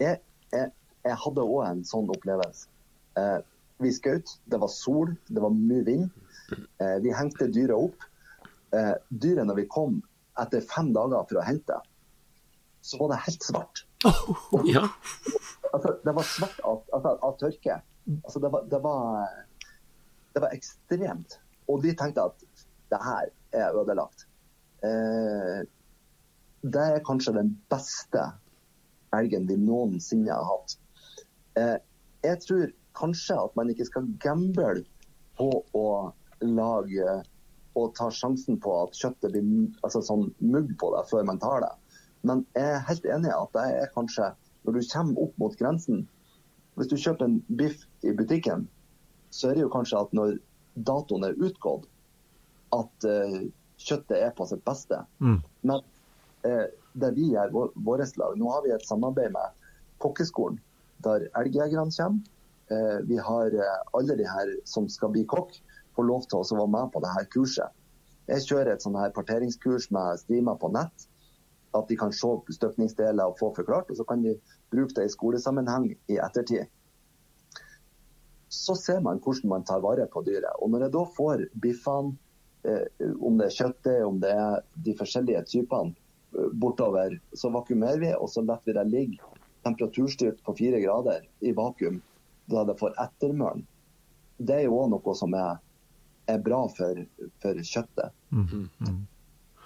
[0.00, 0.20] jeg,
[0.54, 0.70] jeg,
[1.06, 2.68] jeg hadde òg en sånn opplevelse.
[3.20, 3.38] Eh,
[3.80, 6.08] vi skjøt, det var sol, det var mye vind.
[6.52, 8.08] Eh, vi hengte dyret opp.
[8.76, 10.00] Eh, dyret, når vi kom
[10.40, 11.78] etter fem dager for å hente,
[12.84, 13.84] så var det helt svart.
[14.70, 14.86] Ja,
[15.70, 17.76] Altså, det var svart av, altså, av tørke.
[18.24, 19.28] Altså, det, var, det, var,
[20.34, 21.36] det var ekstremt.
[21.70, 24.26] Og de tenkte at det her er ødelagt.
[24.84, 25.60] Eh,
[26.60, 28.26] det er kanskje den beste
[29.16, 30.76] elgen vi noensinne har hatt.
[31.58, 31.76] Eh,
[32.24, 34.84] jeg tror kanskje at man ikke skal gamble
[35.38, 35.86] på å
[36.44, 37.20] lage
[37.78, 39.46] og ta sjansen på at kjøttet blir
[39.86, 41.72] altså sånn mugg på det før man tar det.
[42.26, 44.32] Men jeg er helt enig i at det er kanskje
[44.66, 46.02] når du kommer opp mot grensen
[46.76, 48.62] Hvis du kjøper en biff i butikken,
[49.34, 50.36] så er det jo kanskje at når
[50.86, 51.88] datoen er utgått,
[52.76, 53.40] at uh,
[53.80, 55.00] kjøttet er på sitt beste.
[55.18, 55.40] Mm.
[55.66, 55.82] Men
[56.46, 59.56] uh, det vi gjør, vår, vårt lag Nå har vi et samarbeid med
[60.02, 60.60] kokkeskolen,
[61.04, 62.36] der elgjegerne kommer.
[62.70, 65.56] Uh, vi har eh, alle de her som skal bli kokk,
[65.98, 67.78] får lov til å være med på det her kurset.
[68.30, 71.06] Jeg kjører et sånn her parteringskurs med streamer på nett.
[71.74, 74.36] At de kan se støpningsdeler og få forklart, og så kan de
[74.70, 76.70] bruke det i skolesammenheng i ettertid.
[78.50, 80.50] Så ser man hvordan man tar vare på dyret.
[80.62, 82.29] Og når jeg da får biffene, eh,
[83.20, 85.94] om det er kjøttet, om det er de forskjellige typene,
[86.36, 89.30] eh, bortover, så vakuumerer vi, og så lar vi det ligge
[89.64, 92.00] temperaturstyrt på fire grader i vakuum,
[92.48, 93.64] da det får ettermørn.
[94.40, 95.58] Det er jo òg noe som er,
[96.32, 97.02] er bra for,
[97.42, 98.14] for kjøttet.
[98.32, 99.00] Mm, -hmm.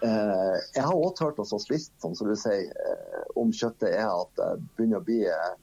[0.04, 4.34] Eh, jeg har òg turt å spist, som du sier, eh, om kjøttet er at
[4.36, 5.54] det begynner å bli eh,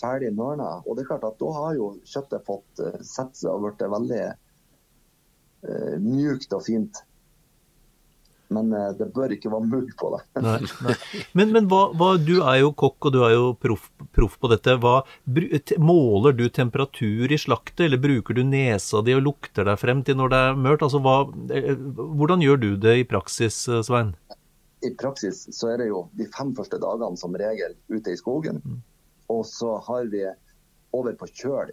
[0.00, 0.82] ferdig mørna.
[0.86, 3.84] Og det er klart at da har jo kjøttet fått eh, sett seg og blitt
[3.96, 4.22] veldig
[5.66, 7.02] eh, mjukt og fint.
[8.50, 10.20] Men uh, det bør ikke være mugg på det.
[10.42, 10.56] Nei,
[10.86, 10.94] nei.
[11.38, 13.86] Men, men hva, hva, du er jo kokk, og du er jo proff,
[14.16, 14.74] proff på dette.
[14.82, 14.96] Hva,
[15.78, 20.18] måler du temperatur i slaktet, eller bruker du nesa di og lukter deg frem til
[20.18, 20.86] når det er mørkt?
[20.88, 21.16] Altså, hva,
[21.54, 21.78] eh,
[22.18, 24.16] hvordan gjør du det i praksis, Svein?
[24.82, 28.58] I praksis så er det jo de fem første dagene som regel ute i skogen.
[29.30, 30.24] Og så har vi
[30.96, 31.70] over på kjøl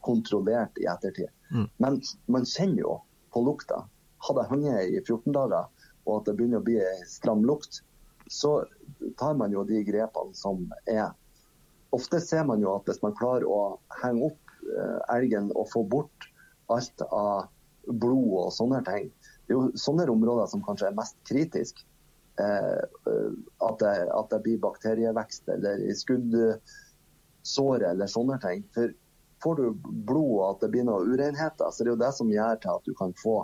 [0.00, 1.30] kontrollert i ettertid.
[1.52, 1.68] Mm.
[1.82, 1.98] Men
[2.32, 2.96] man kjenner jo
[3.32, 3.84] på lukta.
[4.22, 5.70] Hadde jeg hengt i 14 dager
[6.04, 7.82] og at det begynner å bli stram lukt,
[8.30, 8.62] så
[9.20, 11.12] tar man jo de grepene som er.
[11.94, 15.84] Ofte ser man jo at hvis man klarer å henge opp eh, elgen og få
[15.84, 16.28] bort
[16.72, 17.50] alt av
[17.86, 19.10] blod og sånne ting,
[19.46, 21.82] det er jo sånne områder som kanskje er mest kritisk.
[22.40, 22.82] Eh,
[23.12, 28.64] at, det, at, det, blir bakterievekst eller i skuddsåret eller sånne ting.
[28.74, 28.94] For
[29.42, 32.30] får du blod og at det blir noen urenheter, så det er jo det som
[32.32, 33.36] gjør til at du kan få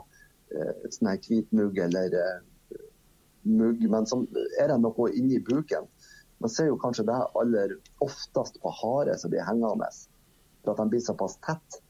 [0.55, 2.79] eh, sånn her hvitmugg eller eh,
[3.49, 3.83] mugg.
[3.91, 4.27] Men som,
[4.61, 5.89] er det noe inni buken.
[6.39, 7.75] Man ser jo kanskje det aller
[8.05, 9.91] oftest på hare som blir hengende.
[10.63, 11.81] For at de blir såpass tett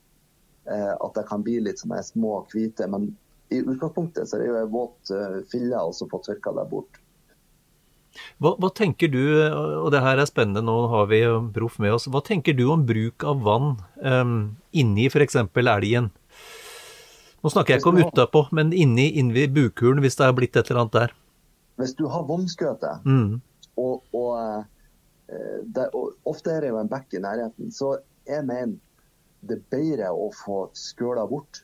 [0.70, 2.88] eh, at det kan bli litt sånne små hvite.
[2.88, 3.10] Men
[3.52, 7.00] i utgangspunktet så er det jo våt uh, fille og så få tørka det bort.
[8.38, 9.22] Hva, hva, tenker du,
[9.82, 11.20] og det her er spennende, nå har vi
[11.54, 12.08] Proff med oss.
[12.10, 14.34] Hva tenker du om bruk av vann um,
[14.72, 15.38] inni f.eks.
[15.42, 16.10] elgen?
[17.38, 20.70] Nå snakker jeg ikke om utapå, men inni, inni bukhulen, hvis det er blitt et
[20.70, 21.14] eller annet der.
[21.78, 23.38] Hvis du har vannskøte, mm.
[23.78, 24.32] og, og,
[25.30, 27.96] uh, det, og, ofte er det jo en bekk i nærheten, så
[28.28, 28.76] jeg mener
[29.46, 31.62] det er bedre å få skøla bort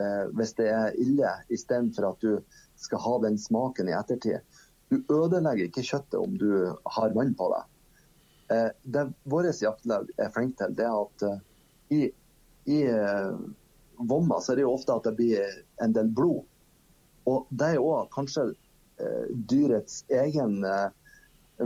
[0.00, 4.44] eh, hvis det er ille, istedenfor at du skal ha den smaken i ettertid.
[4.90, 6.50] Du ødelegger ikke kjøttet om du
[6.96, 7.62] har vann på det.
[8.54, 11.42] Eh, det våre jaktlag er flinke til, det er at eh,
[11.94, 12.00] i,
[12.70, 13.36] i eh,
[14.10, 16.42] vomma så er det jo ofte at det blir en del blod.
[17.30, 20.88] Og det er òg kanskje eh, dyrets egen eh,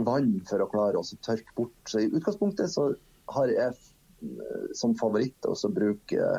[0.05, 1.77] vann for å klare å tørke bort.
[1.89, 2.91] Så I utgangspunktet så
[3.33, 6.35] har jeg eh, som favoritt å bruke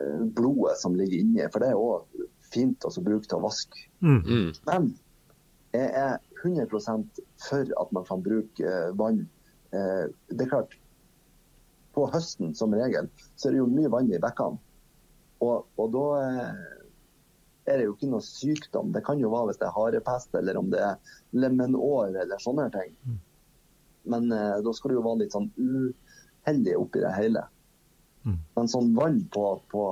[0.00, 1.46] Eh, blodet som ligger inni.
[1.52, 3.86] For det er òg fint å bruke til å vaske.
[4.00, 4.20] Mm.
[4.24, 4.50] mm.
[4.68, 4.90] Men
[5.72, 6.70] jeg er 100
[7.46, 9.22] for at man kan bruke eh, vann.
[9.70, 10.74] Eh, det er klart,
[11.94, 14.60] på høsten som regel så er det jo mye vann i bekkene.
[15.40, 16.06] Og, og da
[17.64, 18.90] er det jo ikke noe sykdom.
[18.92, 22.66] Det kan jo være hvis det er harepest eller om det er lemenår eller sånne
[22.74, 22.92] ting.
[23.06, 23.16] Men
[24.04, 27.46] Men da skal det jo være litt sånn uheldig oppi det hele.
[28.28, 28.36] Mm.
[28.56, 29.84] Men sånn vann på, på,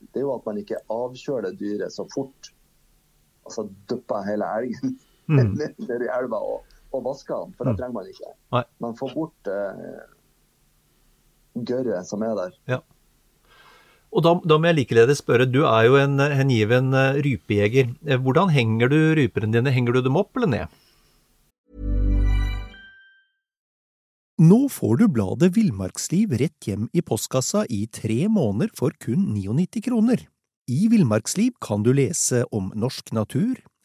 [0.00, 2.50] Det er jo at man ikke avkjøler dyret så fort.
[3.46, 4.98] Altså dupper hele elgen
[5.30, 5.52] mm.
[5.88, 7.80] ned i elva og, og vaske den, for det mm.
[7.80, 8.32] trenger man ikke.
[8.56, 8.64] Nei.
[8.84, 10.00] Man får bort eh,
[11.70, 12.56] gørret som er der.
[12.76, 12.80] Ja.
[14.10, 17.92] Og da, da, må jeg likeledes spørre, du er jo en hengiven eh, rypejeger.
[18.08, 19.74] Eh, hvordan henger du ryperne dine?
[19.74, 20.78] Henger du dem opp eller ned?
[24.40, 29.82] Nå får du bladet Villmarksliv rett hjem i postkassa i tre måneder for kun 99
[29.84, 30.22] kroner.
[30.70, 33.60] I Villmarksliv kan du lese om norsk natur,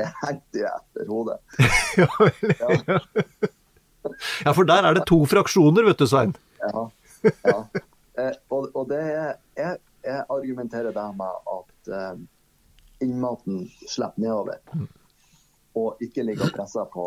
[0.00, 1.38] Jeg i etter hodet.
[2.00, 2.98] ja.
[4.46, 6.34] ja, for der er det to fraksjoner, vet du, Svein.
[6.60, 6.84] Ja.
[7.44, 7.56] ja.
[8.18, 12.22] Eh, og, og, det er jeg, jeg argumenterer der med at eh,
[13.04, 14.60] innmaten slipper nedover.
[14.74, 14.88] Mm.
[15.80, 17.06] Og ikke ligger og presser på,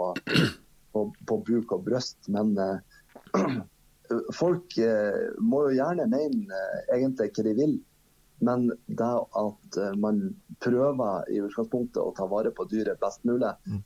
[0.93, 2.77] på, på buk og bryst, men eh,
[4.39, 7.75] folk eh, må jo gjerne mene eh, egentlig hva de vil.
[8.43, 10.23] Men det at eh, man
[10.63, 13.81] prøver i utgangspunktet å ta vare på dyret best mulig, mm.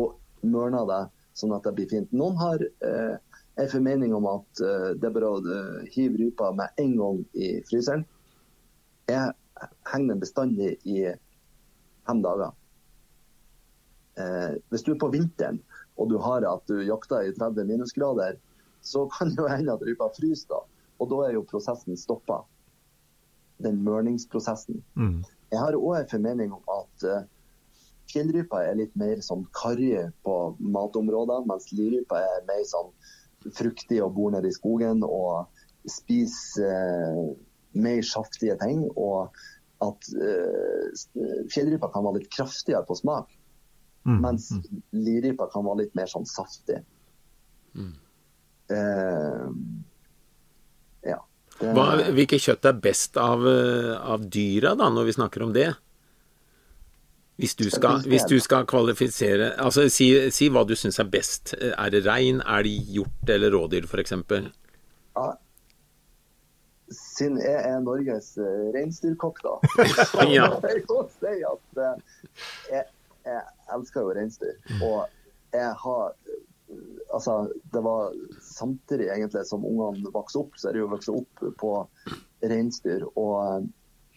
[0.00, 0.16] og
[0.46, 1.02] mørner det
[1.36, 2.12] sånn at det blir fint.
[2.16, 3.16] Noen har eh,
[3.56, 7.22] en formening om at eh, det er bare å uh, hive rypa med en gang
[7.36, 8.04] i fryseren.
[9.08, 9.32] Jeg
[9.92, 11.04] henger den bestandig i
[12.06, 12.52] fem dager.
[14.16, 15.60] Eh, hvis du er på vinteren
[16.00, 18.36] og du har at du jakter i 30 minusgrader,
[18.84, 20.60] så kan det jo hende at rypa fryser da.
[21.00, 22.42] Og da er jo prosessen stoppa.
[23.62, 24.82] Den mørningsprosessen.
[24.94, 25.24] Mm.
[25.52, 27.22] Jeg har òg en formening om at uh,
[28.12, 32.92] fjellrypa er litt mer sånn karrig på matområder, mens lirypa er mer sånn
[33.56, 35.46] fruktig og bor nede i skogen og
[35.90, 37.34] spiser uh,
[37.76, 38.86] mer saftige ting.
[38.96, 39.32] Og
[39.84, 43.30] at uh, fjellrypa kan være litt kraftigere på smak,
[44.08, 44.18] mm.
[44.24, 44.82] mens mm.
[45.06, 46.82] lirypa kan være litt mer sånn saftig.
[47.76, 47.94] Mm.
[48.72, 49.95] Eh, Det,
[51.60, 55.70] Hva, hvilke kjøtt er best av, eh, av dyra, da, når vi snakker om det?
[57.36, 61.52] Hvis du skal, hvis du skal kvalifisere Altså, si, si hva du syns er best.
[61.68, 64.14] Er det rein, elg, hjort eller rådyr, f.eks.?
[65.16, 65.26] ja,
[66.92, 69.54] siden jeg er Norges uh, reinsdyrkokk, da,
[70.10, 72.26] så må jeg jo si at eh,
[72.70, 72.84] jeg,
[73.26, 73.42] jeg
[73.74, 74.58] elsker jo reinsdyr.
[74.86, 76.35] Og jeg har eh,
[77.16, 77.36] Altså,
[77.72, 78.12] det var
[78.44, 81.72] samtidig egentlig som ungene vokste opp, så er de jo vokst opp på
[82.44, 83.06] reinsdyr.
[83.16, 83.68] Og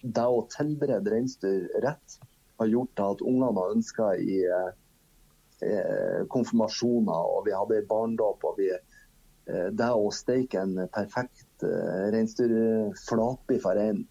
[0.02, 2.20] det å tilberede reinsdyr rett
[2.60, 8.72] har gjort at ungene har ønska i eh, konfirmasjoner, og vi hadde barndåp, og vi
[8.74, 14.04] eh, det å steke en perfekt eh, reinsdyrflatbiff av rein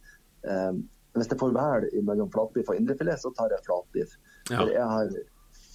[0.49, 0.73] eh,
[1.17, 4.17] Hvis jeg får velge mellom flatbiff og indrefilet, så tar jeg flatbiff.
[4.49, 4.61] Ja.
[4.61, 5.13] For jeg har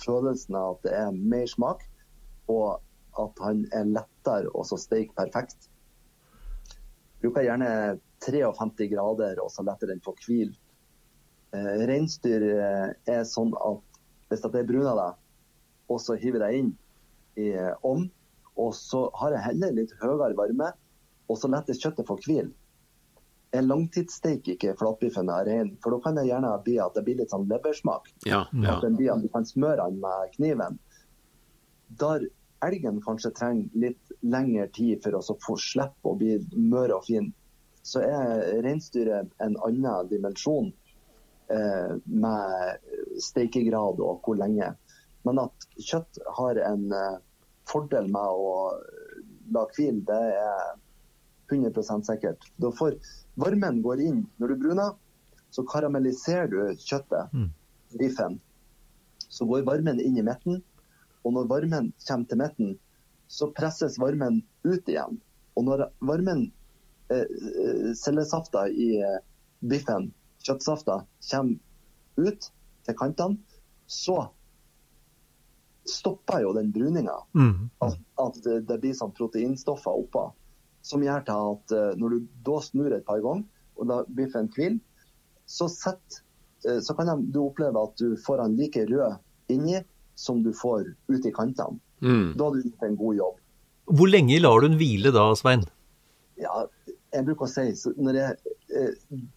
[0.04, 1.86] følelsen av at det er mer smak,
[2.52, 2.82] og
[3.20, 5.70] at han er lettere å så steke perfekt.
[7.24, 10.56] Bruker gjerne 53 grader, og så letter den få hvile.
[11.54, 14.02] Eh, reinsdyr eh, er sånn at
[14.32, 15.20] hvis jeg bruner deg,
[15.94, 16.72] og så hiver jeg inn
[17.38, 18.08] i eh, ovn,
[18.58, 20.72] og så har jeg heller litt høyere varme,
[21.30, 22.52] og så letter kjøttet få hvile.
[23.54, 27.20] Jeg langtidssteker ikke flatbiffen av rein, for da kan det gjerne bli at det blir
[27.20, 28.10] litt sånn leversmak.
[28.26, 28.76] Ja, ja.
[28.76, 30.80] At den blir at du kan smøre den med kniven.
[32.02, 32.26] Der
[32.68, 37.32] elgen kanskje trenger litt lengre tid for å få slippe å bli mør og fin,
[37.84, 40.72] så er reinsdyret en annen dimensjon
[41.52, 44.72] eh, med steikegrad og hvor lenge.
[45.28, 47.20] Men at kjøtt har en eh,
[47.70, 48.56] fordel med å
[49.54, 50.74] la hvile, det er
[51.52, 52.48] 100 sikkert.
[52.58, 52.98] Da får
[53.40, 54.96] varmen går inn når du bruner,
[55.54, 57.34] så karamelliserer du kjøttet,
[58.00, 58.40] biffen.
[59.30, 60.64] Så går varmen inn i midten,
[61.24, 62.74] og når varmen kommer til midten,
[63.28, 65.20] så presses varmen ut igjen.
[65.58, 66.52] Og når varmen,
[67.10, 69.20] eh, eh, cellesafta i eh,
[69.64, 70.12] biffen,
[70.44, 71.60] kjøttsafta, kommer
[72.18, 72.50] ut
[72.86, 73.40] til kantene,
[73.88, 74.28] så
[75.86, 77.16] stopper jo den bruninga.
[77.36, 77.70] Mm.
[77.84, 80.28] At, at det, blir sånn proteinstoffer oppå,
[80.84, 83.48] som gjør til at eh, når du da snur et par ganger,
[83.80, 84.80] og da biffen hviler,
[85.50, 89.18] så, eh, så kan de- du oppleve at du får den like rød
[89.52, 89.82] inni
[90.16, 91.80] som du får ut i kantene.
[92.04, 92.34] Mm.
[92.38, 93.40] Da har du gjort en god jobb.
[93.98, 95.66] Hvor lenge lar du den hvile da, Svein?
[96.40, 96.66] Ja,
[97.14, 98.94] jeg bruker å si så når jeg, eh,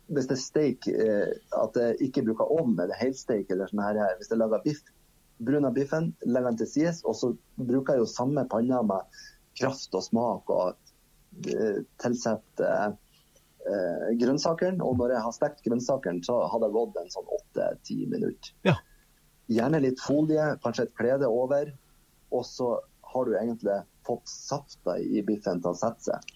[0.08, 4.00] Hvis det er steik, eh, at jeg ikke bruker ovn eller helsteik eller sånn her,
[4.18, 4.82] hvis jeg lager biff,
[5.38, 9.18] bruner biffen, legger den til sides, og så bruker jeg jo samme panna med
[9.58, 12.96] kraft og smak og eh, tilsetter
[13.66, 14.80] eh, grønnsakene.
[14.84, 18.54] Og når jeg har stekt grønnsakene, så har det gått en sånn åtte-ti minutter.
[18.68, 18.78] Ja.
[19.52, 21.70] Gjerne litt folie, kanskje et klede over,
[22.34, 22.72] og så
[23.12, 23.76] har du egentlig
[24.06, 26.32] fått safta i biffen til å sette seg.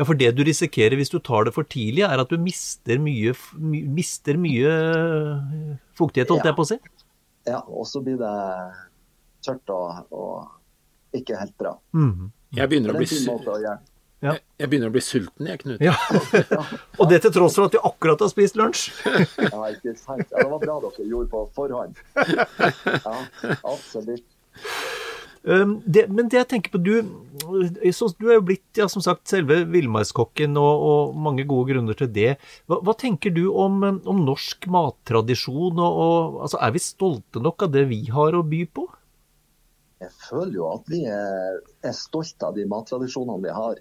[0.00, 3.00] Ja, for det du risikerer hvis du tar det for tidlig, er at du mister
[3.02, 6.52] mye, my, mister mye eh, fuktighet, holdt Ja.
[6.52, 6.78] jeg på å si.
[7.50, 8.32] Ja, og så blir det
[9.44, 11.74] tørt og, og ikke helt bra.
[11.92, 12.30] Mm.
[12.56, 13.84] Jeg begynner, å bli, en
[14.20, 14.34] gjøre.
[14.36, 15.84] jeg, jeg begynner å bli sulten, jeg, Knut.
[15.84, 15.96] Ja.
[17.00, 18.90] Og det til tross for at vi akkurat har spist lunsj.
[19.06, 20.26] Ja, ikke sant?
[20.28, 22.00] Ja, det var bra dere gjorde på forhånd.
[22.16, 23.16] Ja,
[23.64, 24.26] absolutt.
[25.42, 26.98] Um, det, men det jeg tenker på, du,
[27.96, 31.96] så, du er jo blitt ja, som sagt selve villmarkskokken og, og mange gode grunner
[31.96, 32.34] til det.
[32.68, 35.80] Hva, hva tenker du om, om norsk mattradisjon?
[35.80, 38.84] Og, og, altså, er vi stolte nok av det vi har å by på?
[40.00, 43.80] Jeg føler jo at vi er, er stolte av de mattradisjonene vi har.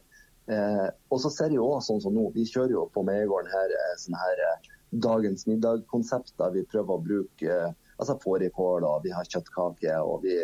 [0.50, 3.52] Eh, og så ser jeg jo også sånn som nå, vi kjører jo på Meiegården
[3.54, 9.04] her eh, sånn her eh, dagens middag-konsept vi prøver å bruke eh, altså fårikål, og
[9.04, 10.40] vi har kjøttkake, og vi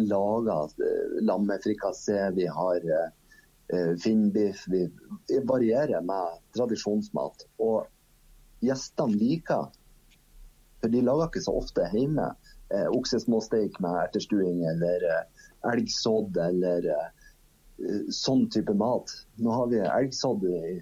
[0.00, 3.10] lager eh, lammefrikassé, vi har eh,
[3.74, 4.64] eh, finnbiff.
[4.70, 4.86] Vi,
[5.28, 7.46] vi varierer med tradisjonsmat.
[7.58, 9.68] Og gjestene liker,
[10.80, 12.30] for de lager ikke så ofte hjemme,
[12.72, 15.08] eh, oksesmåsteik med ertestuing eller
[15.74, 16.86] elgsodd eller
[18.12, 19.12] sånn type mat.
[19.40, 20.80] Nå har vi elgsodd i,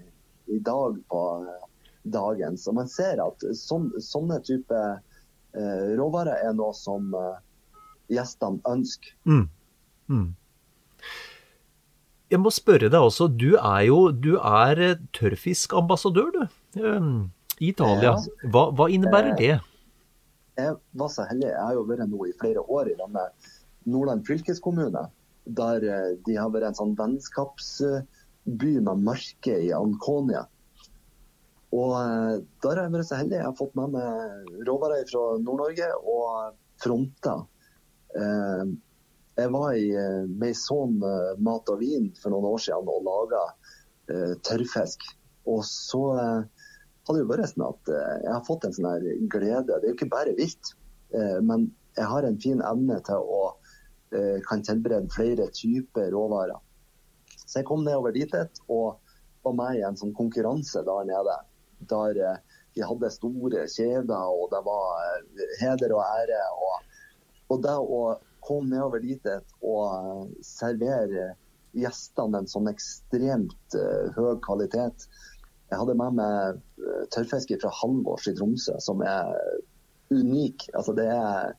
[0.51, 1.67] i dag på eh,
[2.09, 7.39] dagen, så man ser at sån, sånne type eh, råvarer er noe som eh,
[8.15, 9.15] gjestene ønsker.
[9.29, 9.47] Mm.
[10.09, 10.29] Mm.
[12.29, 16.43] Jeg må spørre deg også, du er jo du er tørrfiskambassadør, du.
[17.59, 18.13] I Italia.
[18.53, 19.55] Hva, hva innebærer det?
[20.59, 23.49] Jeg var så heldig, jeg har jo vært nå i flere år i denne med
[23.89, 25.07] Nordland fylkeskommune,
[25.57, 30.45] der eh, de har vært en sånn vennskapsby med merke i Ankonia.
[31.75, 33.39] Og eh, der har jeg vært så heldig.
[33.39, 37.43] Jeg har fått med meg råvarer fra Nord-Norge og fronter.
[38.17, 38.69] Eh,
[39.39, 39.91] Jeg var i
[40.35, 43.43] Maison mat og vin for noen år siden og laga
[44.43, 45.05] tørrfisk.
[45.47, 49.61] Og så hadde det vært sånn at jeg har fått en sånn glede.
[49.69, 50.73] Det er jo ikke bare vilt,
[51.39, 53.39] men jeg har en fin evne til å
[54.47, 56.57] kan tilberede flere typer råvarer.
[57.45, 58.33] Så jeg kom nedover dit
[58.67, 58.97] og
[59.45, 61.35] var med i en sånn konkurranse der nede.
[61.91, 62.17] Der
[62.75, 66.41] vi hadde store kjeder, og det var eh, heder og ære.
[66.63, 66.89] Og,
[67.49, 68.01] og det å
[68.45, 71.33] komme nedover dit og eh, servere
[71.77, 75.03] gjestene en sånn ekstremt uh, høy kvalitet.
[75.69, 79.29] Jeg hadde med meg uh, tørrfisk fra Halvårs i Tromsø, som er
[80.09, 80.65] unik.
[80.73, 81.53] Altså det er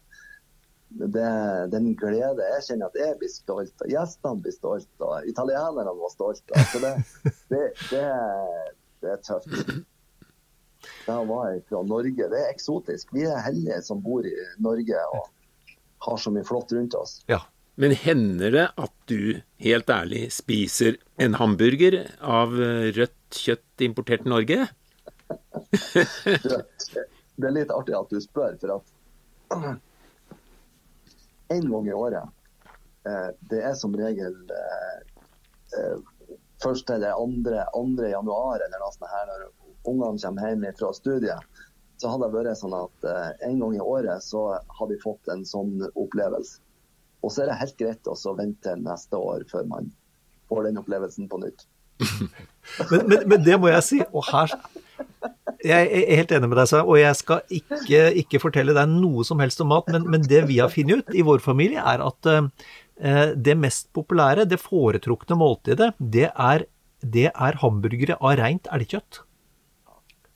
[0.90, 1.30] det,
[1.70, 6.12] den glede jeg kjenner at jeg blir stolt, og gjestene blir stolt, og italienerne var
[6.12, 6.50] stolte.
[6.58, 6.92] Altså det,
[7.52, 7.62] det,
[7.92, 8.02] det,
[9.04, 9.70] det, er tøft.
[11.06, 12.26] Da var jeg fra Norge.
[12.32, 13.14] Det er eksotisk.
[13.14, 15.30] Vi er heldige som bor i Norge og
[16.06, 17.20] har så mye flott rundt oss.
[17.30, 17.42] Ja.
[17.80, 24.34] Men hender det at du helt ærlig spiser en hamburger av rødt kjøtt importert til
[24.34, 24.66] Norge?
[25.94, 29.78] det er litt artig at du spør, for at
[31.54, 32.24] en gang i året
[33.08, 35.98] eh, Det er som regel eh,
[36.62, 39.44] første eller andre, andre januar eller noe sånt her når
[39.90, 41.60] ungene kommer hjem fra studiet.
[42.00, 43.06] Så har det vært sånn at
[43.46, 46.60] en gang i året så har de fått en sånn opplevelse.
[47.24, 49.90] Og så er det helt greit å vente neste år før man
[50.50, 51.66] får den opplevelsen på nytt.
[52.90, 54.54] men, men, men, det må jeg si, og her
[55.60, 59.42] Jeg er helt enig med deg, og jeg skal ikke, ikke fortelle deg noe som
[59.42, 62.30] helst om mat, men, men, det vi har funnet ut i vår familie, er at
[62.30, 62.70] uh,
[63.36, 66.64] det mest populære, det foretrukne måltidet, det er,
[67.04, 69.22] det er hamburgere av rent elgkjøtt.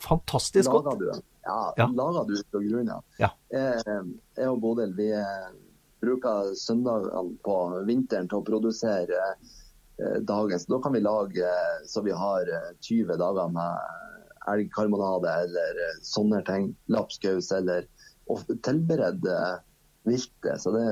[0.04, 0.92] Fantastisk godt.
[0.92, 1.88] Lager du, ja, ja.
[1.96, 3.04] lager du fra grunnen av.
[3.22, 3.32] Ja.
[3.54, 4.00] Jeg,
[4.36, 5.08] jeg og Bodil, vi
[6.04, 7.58] bruker søndagene på
[7.88, 9.28] vinteren til å produsere
[10.26, 10.66] dagens.
[10.68, 11.52] Da kan vi lage
[11.88, 12.50] så vi har
[12.84, 14.13] 20 dager med
[14.50, 16.72] elgkarmonade eller sånne ting.
[16.92, 17.88] Lapskaus eller
[18.32, 19.38] og tilberede
[20.08, 20.60] viltet.
[20.62, 20.86] Så det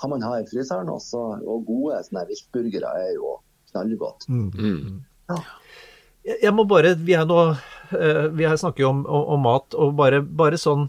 [0.00, 1.24] kan man ha i fryseren også.
[1.42, 3.36] Og gode sånne viltburgere er jo
[3.72, 4.28] knallgodt.
[4.28, 4.50] Mm.
[4.54, 5.02] Mm.
[5.30, 5.40] Ja.
[6.42, 7.40] Jeg må bare, Vi, er nå,
[8.32, 10.88] vi snakker jo om, om, om mat, og bare, bare sånn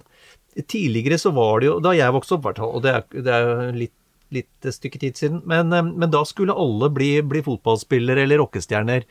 [0.56, 3.92] Tidligere så var det jo, da jeg vokste opp, og det er, det er litt,
[4.32, 9.04] litt stykke tid siden, men, eh, men da skulle alle bli, bli fotballspillere eller rockestjerner.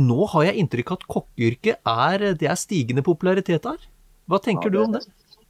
[0.00, 3.82] Nå har jeg inntrykk av at kokkeyrket er, det er stigende popularitet her.
[4.30, 5.02] Hva tenker ja, det, du om det?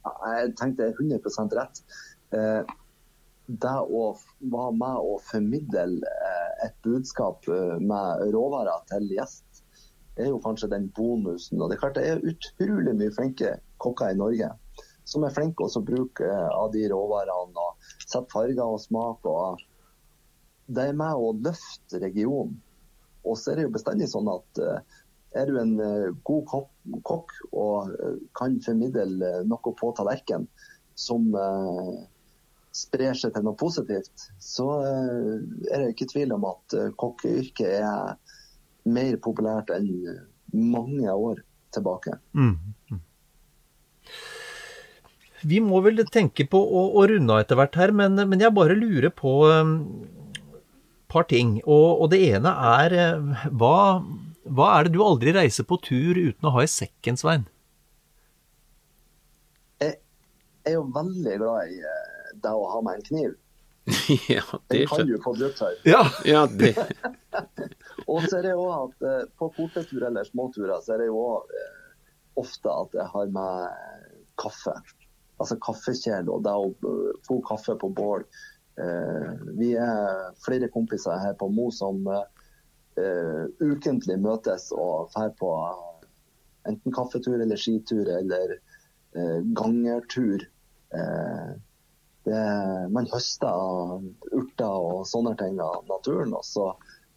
[0.05, 1.81] Jeg tenkte 100 rett.
[2.35, 2.75] Eh,
[3.45, 4.03] det å
[4.41, 7.45] være med å formidle eh, et budskap
[7.81, 9.63] med råvarer til gjest,
[10.15, 11.59] er jo kanskje den bonusen.
[11.61, 14.53] Og det er klart det er utrolig mye flinke kokker i Norge
[15.05, 19.25] som er flinke til å bruke eh, av de råvarene og sette farger og smak.
[19.25, 19.61] og
[20.65, 22.57] Det er med å løfte regionen.
[23.25, 24.79] Og så er det jo bestandig sånn at uh,
[25.35, 26.69] er du en uh, god kokk,
[27.07, 29.07] kokk og uh, kan formidle
[29.49, 30.47] noe på tallerkenen
[30.95, 31.25] som
[32.71, 38.13] sprer seg til noe positivt, så er det ikke tvil om at kokkeyrket er
[38.87, 39.89] mer populært enn
[40.55, 41.41] mange år
[41.75, 42.15] tilbake.
[42.31, 43.01] Mm.
[45.51, 48.55] Vi må vel tenke på å, å runde av etter hvert her, men, men, jeg
[48.55, 49.35] bare lurer på
[51.15, 51.57] par ting.
[51.63, 53.77] Og, og, det ene er uh, hva,
[54.45, 57.47] hva, er det du aldri reiser på tur uten å ha i sekken, Svein?
[59.83, 59.97] Jeg,
[60.65, 63.33] er jo veldig glad i uh, det å ha med en kniv.
[64.33, 65.79] ja, det jeg kan jo få brukt her.
[65.85, 66.73] Ja, ja det.
[68.11, 71.21] og så er det jo at uh, på kortetur eller småturer, så er det jo
[71.21, 71.57] òg
[72.41, 73.83] ofte at jeg har med
[74.41, 74.73] kaffe
[75.41, 76.93] altså kaffekjele og det å
[77.27, 78.25] få kaffe på bål.
[78.75, 82.25] Eh, vi er flere kompiser her på Mo som uh,
[83.59, 85.51] ukentlig møtes og drar på
[86.67, 88.57] enten kaffetur eller skitur eller
[89.55, 90.41] gangertur.
[92.25, 92.39] Det,
[92.91, 94.01] man høster
[94.31, 96.71] urter og sånne ting av naturen, og så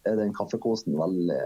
[0.07, 1.41] er den kaffekosen veldig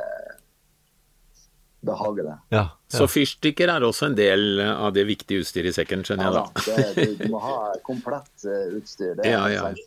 [1.83, 2.35] behagelig.
[2.49, 2.97] Ja, ja.
[2.97, 6.43] Så fyrstikker er også en del av det viktige utstyret i sekken, skjønner jeg da?
[6.67, 9.17] Ja, det, du, må ha komplett eh, utstyr.
[9.19, 9.71] Det ja, ja.
[9.73, 9.81] Mm.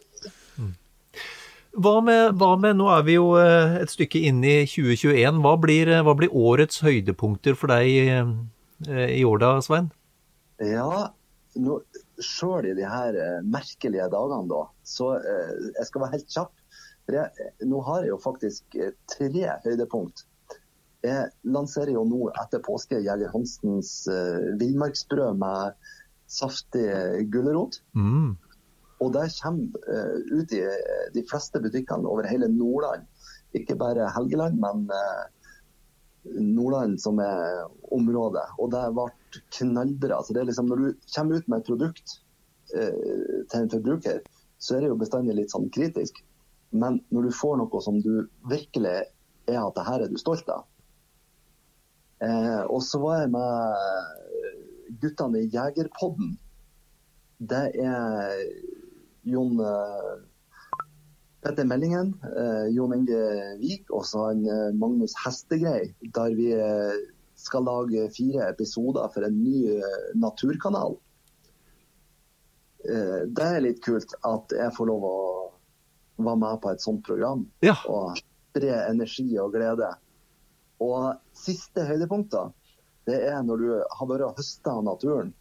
[1.77, 5.43] Hva med, hva med, Nå er vi jo eh, et stykke inn i 2021.
[5.45, 9.91] Hva blir, hva blir årets høydepunkter for deg eh, i år da, Svein?
[10.65, 11.11] Ja,
[11.61, 11.81] nå,
[12.23, 16.55] sjøl i de her merkelige dagene, da, så jeg skal være helt kjapp.
[17.13, 18.79] Jeg, nå har jeg jo faktisk
[19.13, 20.25] tre høydepunkt.
[21.07, 25.77] Jeg lanserer jo nå etter påske Jeger Hansens uh, villmarksbrød med
[26.27, 26.89] saftig
[27.31, 27.81] gulrot.
[27.95, 28.35] Mm.
[29.05, 30.63] Og det kommer uh, ut i
[31.15, 33.05] de fleste butikkene over hele Nordland
[33.57, 35.25] Ikke bare Helgeland, men eh,
[36.43, 37.63] Nordland som er
[37.95, 38.45] området.
[38.61, 39.07] Og det ble
[39.57, 40.19] knallbra.
[40.21, 42.17] Så er liksom, når du kommer ut med et produkt
[42.75, 44.21] eh, til en forbruker,
[44.59, 46.21] så er det jo bestandig litt sånn kritisk.
[46.77, 48.99] Men når du får noe som du virkelig
[49.47, 50.67] er at det her er du stolt av.
[52.27, 56.37] Eh, og så var jeg med guttene i Jegerpodden.
[57.39, 58.43] Det er
[59.27, 60.13] Jon eh,
[61.43, 65.91] Petter Meldingen, eh, Jon Inge Vik og så han eh, Magnus Hestegrei.
[66.15, 66.53] Der vi
[67.37, 69.83] skal lage fire episoder for en ny
[70.17, 70.97] naturkanal.
[72.87, 75.17] Det er litt kult at jeg får lov å
[76.23, 77.43] være med på et sånt program.
[77.67, 77.75] Ja.
[77.91, 79.91] Og spre energi og glede.
[80.81, 82.55] Og siste høydepunkter,
[83.11, 85.35] det er når du har vært og høsta naturen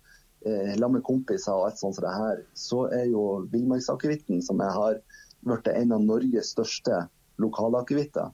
[0.46, 4.76] eh, med kompiser og alt sånt som det her, så er jo villmarksakevitten, som jeg
[4.78, 5.00] har
[5.46, 7.06] blitt en av Norges største
[7.42, 8.32] lokalakevitter.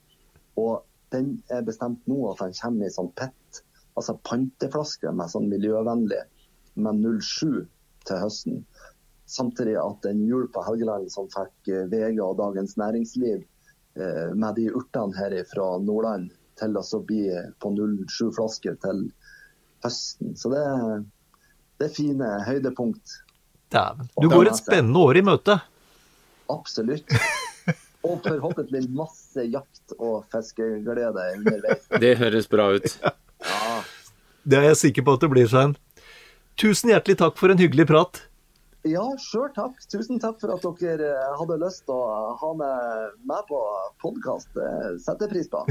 [0.61, 0.81] Og
[1.11, 3.61] den er bestemt nå at den kommer i sånn PET,
[3.99, 6.21] altså panteflaske med sånn miljøvennlig,
[6.79, 7.65] med 07
[8.07, 8.61] til høsten.
[9.31, 14.55] Samtidig at en jul på Helgeland som fikk eh, VG og Dagens Næringsliv eh, med
[14.59, 17.23] de urtene her fra Nordland til å bli
[17.63, 19.05] på 07 flasker til
[19.83, 20.35] høsten.
[20.37, 20.63] Så det,
[21.81, 23.17] det fine høydepunkt.
[23.71, 24.09] Dæven.
[24.21, 25.59] Du går et spennende år i møte.
[26.51, 27.07] Absolutt.
[28.01, 31.83] Og forhåpentlig masse jakt og fiskeglede underveis.
[32.03, 32.95] Det høres bra ut.
[33.05, 33.77] Ja,
[34.43, 35.75] Det er jeg sikker på at det blir, Svein.
[36.57, 38.23] Tusen hjertelig takk for en hyggelig prat.
[38.89, 39.77] ja sjøl takk.
[39.93, 43.61] Tusen takk for at dere eh, hadde lyst til å ha med meg på
[44.01, 44.49] podkast.
[45.05, 45.61] Setter pris på.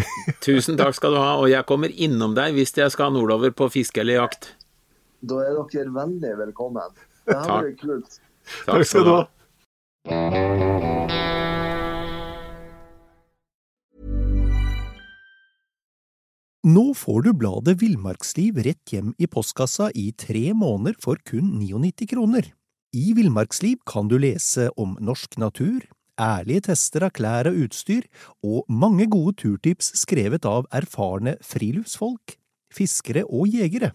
[0.46, 3.66] Tusen takk skal du ha, og jeg kommer innom deg hvis jeg skal nordover på
[3.74, 4.52] fiske eller jakt.
[5.20, 6.96] Da er dere veldig velkommen.
[7.28, 8.20] Det her blir kult.
[8.64, 9.22] Takk skal du ha.
[16.70, 22.08] Nå får du bladet Villmarksliv rett hjem i postkassa i tre måneder for kun 99
[22.10, 22.50] kroner.
[22.96, 25.84] I Villmarksliv kan du lese om norsk natur,
[26.20, 28.08] ærlige tester av klær og utstyr,
[28.44, 32.36] og mange gode turtips skrevet av erfarne friluftsfolk,
[32.72, 33.94] fiskere og jegere.